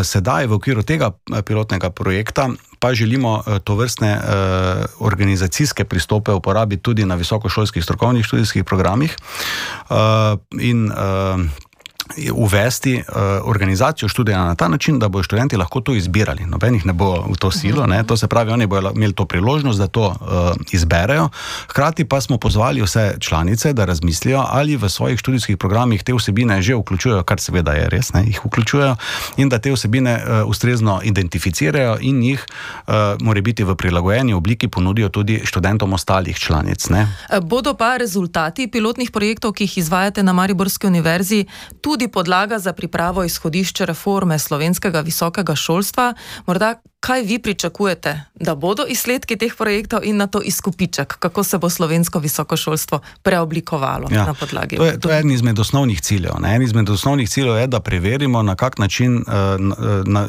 sedaj 0.03 0.51
v 0.51 0.59
okviru 0.59 0.83
tega 0.83 1.13
uh, 1.15 1.39
pilotnega 1.41 1.89
projekta. 1.89 2.49
Pa 2.79 2.91
želimo 2.93 3.43
to 3.63 3.75
vrstne 3.79 4.19
uh, 4.19 4.23
organizacijske 4.99 5.85
pristope 5.85 6.31
uporabiti 6.31 6.83
tudi 6.83 7.05
na 7.05 7.15
visokošolskih 7.15 7.83
strokovnih 7.83 8.25
študijskih 8.25 8.63
programih. 8.63 9.15
Uh, 9.89 9.95
in, 10.59 10.91
uh, 10.91 11.39
uvesti 12.31 12.95
uh, 12.95 13.15
organizacijo 13.43 14.09
študija 14.09 14.43
na 14.45 14.55
ta 14.55 14.67
način, 14.67 14.99
da 14.99 15.07
bodo 15.09 15.23
študenti 15.23 15.57
lahko 15.57 15.81
to 15.81 15.95
izbirali. 15.95 16.45
Nobenih 16.45 16.85
ne 16.85 16.93
bo 16.93 17.25
v 17.29 17.35
to 17.39 17.51
silo, 17.51 17.87
ne? 17.87 18.03
to 18.03 18.17
se 18.17 18.27
pravi, 18.27 18.51
oni 18.51 18.67
bodo 18.67 18.91
imeli 18.95 19.13
to 19.13 19.25
priložnost, 19.25 19.79
da 19.79 19.87
to 19.87 20.05
uh, 20.07 20.15
izberejo. 20.71 21.29
Hkrati 21.69 22.05
pa 22.05 22.21
smo 22.21 22.37
pozvali 22.37 22.81
vse 22.81 23.15
članice, 23.19 23.73
da 23.73 23.85
razmislijo, 23.85 24.45
ali 24.49 24.77
v 24.77 24.89
svojih 24.89 25.19
študijskih 25.19 25.57
programih 25.57 26.03
te 26.03 26.13
vsebine 26.13 26.61
že 26.61 26.75
vključujejo, 26.75 27.23
kar 27.23 27.39
seveda 27.39 27.71
je 27.71 27.89
res, 27.89 28.13
ne? 28.13 28.23
jih 28.25 28.41
vključujejo 28.45 28.95
in 29.37 29.49
da 29.49 29.59
te 29.59 29.71
vsebine 29.71 30.15
uh, 30.15 30.49
ustrezno 30.49 30.99
identificirajo 31.03 31.97
in 32.01 32.23
jih 32.23 32.45
uh, 32.87 32.93
more 33.21 33.41
biti 33.41 33.63
v 33.63 33.75
prilagojeni 33.75 34.33
obliki 34.33 34.67
ponudijo 34.67 35.09
tudi 35.09 35.41
študentom 35.45 35.93
ostalih 35.93 36.37
članic. 36.39 36.89
Ne? 36.89 37.07
Bodo 37.41 37.73
pa 37.73 37.97
rezultati 37.97 38.67
pilotnih 38.67 39.11
projektov, 39.11 39.53
ki 39.53 39.63
jih 39.63 39.77
izvajate 39.77 40.23
na 40.23 40.33
Mariborski 40.33 40.87
univerzi, 40.87 41.45
tudi 41.81 42.02
tudi 42.03 42.11
podlaga 42.11 42.59
za 42.59 42.73
pripravo 42.73 43.23
izhodišča 43.23 43.85
reforme 43.85 44.39
slovenskega 44.39 45.01
visokega 45.01 45.55
šolstva. 45.55 46.13
Morda 46.45 46.75
kaj 47.03 47.21
vi 47.21 47.39
pričakujete, 47.39 48.21
da 48.35 48.55
bodo 48.55 48.85
izsledki 48.87 49.35
teh 49.35 49.51
projektov 49.57 50.05
in 50.07 50.17
na 50.17 50.27
to 50.27 50.39
izkupiček, 50.41 51.17
kako 51.19 51.43
se 51.43 51.57
bo 51.57 51.69
slovensko 51.69 52.19
visoko 52.19 52.57
šolstvo 52.57 52.99
preoblikovalo 53.23 54.07
ja, 54.11 54.25
na 54.25 54.33
podlagi? 54.33 54.75
To 54.75 54.85
je, 54.85 54.99
to 54.99 55.11
je 55.11 55.19
en 55.19 55.31
izmed 55.31 55.59
osnovnih 55.59 56.01
ciljev. 56.01 56.39
Ne? 56.39 56.55
En 56.55 56.61
izmed 56.61 56.89
osnovnih 56.89 57.29
ciljev 57.29 57.57
je, 57.57 57.67
da 57.67 57.79
preverimo, 57.79 58.43
na 58.43 58.55
kak 58.55 58.77
način 58.79 59.17
uh, 59.17 59.23
na, 59.59 59.75
na 60.05 60.27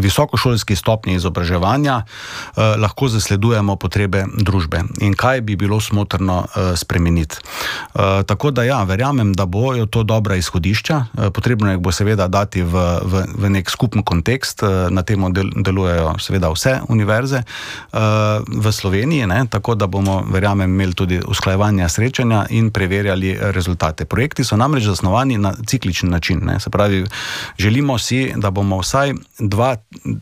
visokošolski 0.00 0.76
stopnji 0.76 1.14
izobraževanja 1.14 2.02
uh, 2.04 2.62
lahko 2.78 3.08
zasledujemo 3.08 3.76
potrebe 3.76 4.26
družbe 4.36 4.82
in 5.00 5.14
kaj 5.14 5.40
bi 5.40 5.56
bilo 5.56 5.80
smotrno 5.80 6.38
uh, 6.44 6.76
spremeniti. 6.76 7.36
Uh, 7.94 8.00
tako 8.26 8.50
da 8.50 8.62
ja, 8.68 8.82
verjamem, 8.82 9.32
da 9.32 9.46
bojo 9.46 9.86
to 9.86 10.02
dobra 10.02 10.36
izhodišča. 10.36 10.96
Uh, 11.12 11.32
potrebno 11.32 11.72
jih 11.72 11.80
bo 11.80 11.92
seveda 11.92 12.28
dati 12.28 12.62
v, 12.62 12.84
v, 13.02 13.24
v 13.34 13.50
nek 13.56 13.70
skupen 13.70 14.02
kontekst, 14.02 14.62
uh, 14.62 14.68
na 14.90 15.02
tem 15.02 15.32
del, 15.32 15.50
delujejo 15.56 16.01
delujejo 16.02 16.18
seveda 16.18 16.50
vse 16.50 16.80
univerze 16.88 17.42
uh, 17.92 17.98
v 18.46 18.72
Sloveniji, 18.72 19.26
ne, 19.26 19.46
tako 19.50 19.74
da 19.74 19.86
bomo, 19.86 20.22
verjamem, 20.32 20.70
imeli 20.70 20.94
tudi 20.94 21.20
usklajevanja 21.28 21.88
srečanja 21.88 22.46
in 22.50 22.70
preverjali 22.70 23.36
rezultate. 23.40 24.04
Projekti 24.04 24.44
so 24.44 24.56
namreč 24.56 24.84
zasnovani 24.84 25.38
na 25.38 25.54
cikličen 25.66 26.10
način. 26.10 26.40
Ne, 26.42 26.60
se 26.60 26.70
pravi, 26.70 27.04
želimo 27.58 27.98
si, 27.98 28.32
da 28.36 28.50
bomo 28.50 28.78
vsaj 28.78 29.14
dva, 29.38 29.76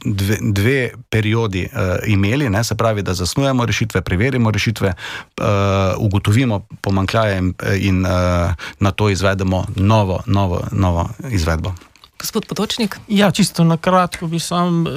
dve, 0.05 0.37
dve 0.41 0.91
periodi 1.11 1.69
uh, 1.73 1.81
imeli, 2.07 2.51
ne, 2.51 2.65
se 2.65 2.75
pravi, 2.75 3.03
da 3.03 3.15
zasnujemo 3.15 3.67
rešitve, 3.67 4.01
preverimo 4.01 4.51
rešitve, 4.51 4.93
uh, 5.41 5.45
ugotovimo 5.99 6.67
pomankljaje 6.81 7.43
in 7.79 8.07
uh, 8.07 8.11
na 8.81 8.91
to 8.91 9.11
izvedemo 9.11 9.65
novo, 9.77 10.23
novo, 10.27 10.63
novo 10.73 11.09
izvedbo. 11.31 11.75
Gospod 12.21 12.47
Potočnik? 12.47 12.99
Ja, 13.09 13.31
čisto 13.31 13.65
na 13.65 13.77
kratko 13.77 14.27
bi 14.27 14.39
sam 14.39 14.85
uh, 14.87 14.93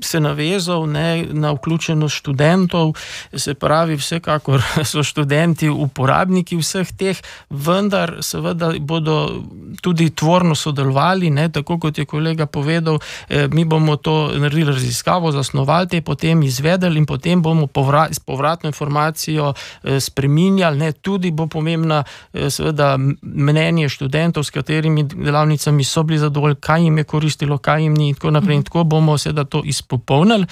se 0.00 0.20
navezal 0.20 0.86
ne, 0.86 1.26
na 1.30 1.52
vključenost 1.52 2.16
študentov. 2.16 2.92
Se 3.34 3.54
pravi, 3.54 3.96
vsekakor 3.96 4.62
so 4.90 5.02
študenti 5.02 5.68
uporabniki 5.68 6.56
vseh 6.56 6.92
teh, 6.96 7.18
vendar 7.50 8.18
seveda 8.20 8.72
bodo 8.78 9.42
tudi 9.82 10.10
tvorno 10.10 10.54
sodelovali, 10.54 11.30
ne, 11.30 11.48
tako 11.52 11.78
kot 11.78 11.98
je 11.98 12.04
kolega 12.04 12.46
povedal. 12.46 12.98
Eh, 13.28 13.48
mi 13.52 13.64
bomo 13.64 13.96
to 13.96 14.30
naredili 14.36 14.72
raziskavo, 14.72 15.32
zasnovali 15.32 15.88
te, 15.88 16.00
potem 16.00 16.42
izvedeli 16.42 16.98
in 16.98 17.06
potem 17.06 17.42
bomo 17.42 17.66
povrat, 17.66 18.14
s 18.14 18.20
povratno 18.20 18.68
informacijo 18.68 19.52
eh, 19.54 20.00
spreminjali. 20.00 20.78
Ne, 20.78 20.92
tudi 20.92 21.30
bo 21.30 21.46
pomembna 21.46 22.04
eh, 22.32 22.50
seveda 22.50 22.96
mnenje 23.22 23.88
študentov, 23.88 24.44
s 24.44 24.50
katerimi 24.50 25.04
delavnicami 25.04 25.84
so 25.84 26.02
bili 26.02 26.18
zadovoljni, 26.18 26.56
kaj 26.60 26.82
jim 26.82 26.98
je 26.98 27.04
koristilo, 27.04 27.58
kaj 27.58 27.82
jim 27.82 27.94
ni 27.94 28.08
in 28.08 28.14
tako 28.14 28.30
naprej. 28.30 28.56
In 28.56 28.62
tako 28.62 28.84
bomo 28.84 29.18
seveda 29.18 29.44
to 29.44 29.62
izpolnili 29.64 29.85
popolnili. 29.86 30.44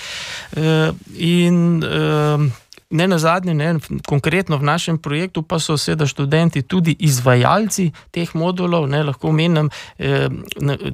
Eh, 0.50 0.92
in 1.12 1.82
eh, 1.82 2.63
ne 2.94 3.08
na 3.08 3.18
zadnje, 3.18 3.54
ne, 3.54 3.74
konkretno 4.06 4.56
v 4.56 4.62
našem 4.62 4.98
projektu, 4.98 5.42
pa 5.42 5.58
so 5.58 5.76
seveda 5.76 6.06
študenti 6.06 6.62
tudi 6.62 6.94
izvajalci 6.98 7.90
teh 8.14 8.34
modulov. 8.34 8.86
Ne, 8.86 9.02
lahko 9.02 9.28
omenim, 9.34 9.70
eh, 9.98 10.28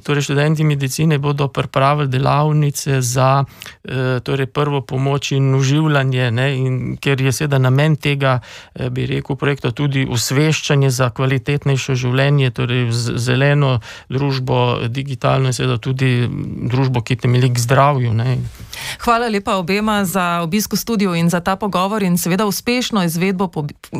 torej 0.03 0.25
študenti 0.25 0.63
medicine 0.63 1.17
bodo 1.17 1.47
pripravili 1.47 2.09
delavnice 2.09 3.01
za 3.01 3.43
eh, 3.43 4.19
torej 4.23 4.45
prvo 4.45 4.81
pomoč 4.81 5.31
in 5.31 5.53
uživanje, 5.55 6.31
ne, 6.31 6.47
in 6.57 6.97
ker 6.97 7.21
je 7.21 7.31
seveda 7.31 7.57
namen 7.57 7.95
tega, 7.95 8.39
eh, 8.73 8.89
bi 8.89 9.05
rekel, 9.05 9.35
projekta 9.35 9.71
tudi 9.71 10.07
osveščanje 10.09 10.89
za 10.89 11.09
kvalitetnejše 11.09 11.95
življenje, 11.95 12.49
torej 12.51 12.89
zeleno 13.15 13.79
družbo, 14.09 14.87
digitalno 14.87 15.53
in 15.53 15.53
seveda 15.53 15.77
tudi 15.77 16.27
družbo, 16.71 17.01
ki 17.01 17.15
temelji 17.15 17.53
k 17.53 17.59
zdravju. 17.59 18.13
Ne. 18.13 18.37
Hvala 19.05 19.29
lepa 19.29 19.55
obema 19.61 20.05
za 20.05 20.41
obisko 20.41 20.75
studiu 20.75 21.15
in 21.15 21.29
za 21.29 21.39
ta 21.39 21.55
pogovor 21.55 21.90
in 21.99 22.17
seveda 22.17 22.45
uspešno 22.45 23.03
izvedbo 23.03 23.51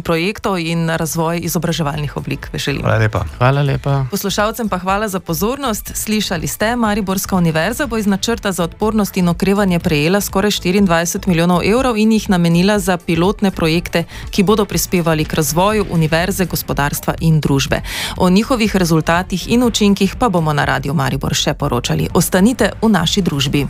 projektov 0.03 0.59
in 0.59 0.89
razvoj 0.89 1.39
izobraževalnih 1.43 2.17
oblik. 2.17 2.47
Hvala 2.79 2.97
lepa. 2.97 3.25
Hvala 3.37 3.61
lepa. 3.61 4.05
Poslušalcem 4.11 4.69
pa 4.69 4.77
hvala 4.77 5.07
za 5.07 5.19
pozornost. 5.19 5.91
Slišali 5.95 6.47
ste, 6.47 6.75
Mariborska 6.75 7.35
univerza 7.35 7.87
bo 7.87 7.97
iz 7.97 8.07
načrta 8.07 8.51
za 8.51 8.63
odpornost 8.63 9.17
in 9.17 9.27
okrevanje 9.27 9.79
prejela 9.79 10.21
skoraj 10.21 10.51
24 10.51 11.27
milijonov 11.27 11.61
evrov 11.65 11.97
in 11.97 12.11
jih 12.11 12.29
namenila 12.29 12.79
za 12.79 12.97
pilotne 12.97 13.51
projekte, 13.51 14.03
ki 14.31 14.43
bodo 14.43 14.65
prispevali 14.65 15.25
k 15.25 15.33
razvoju 15.33 15.85
univerze, 15.89 16.45
gospodarstva 16.45 17.13
in 17.19 17.39
družbe. 17.39 17.81
O 18.17 18.29
njihovih 18.29 18.75
rezultatih 18.75 19.51
in 19.51 19.63
učinkih 19.63 20.15
pa 20.15 20.29
bomo 20.29 20.53
na 20.53 20.65
Radio 20.65 20.93
Maribor 20.93 21.35
še 21.35 21.53
poročali. 21.53 22.07
Ostanite 22.13 22.71
v 22.81 22.89
naši 22.89 23.21
družbi. 23.21 23.67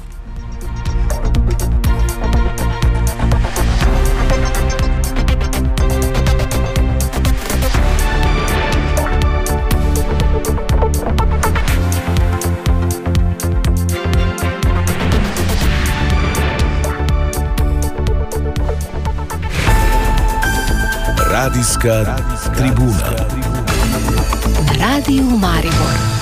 Radijska 21.42 22.16
tribuna. 22.56 23.16
Radio 24.78 25.24
Maribor. 25.24 26.21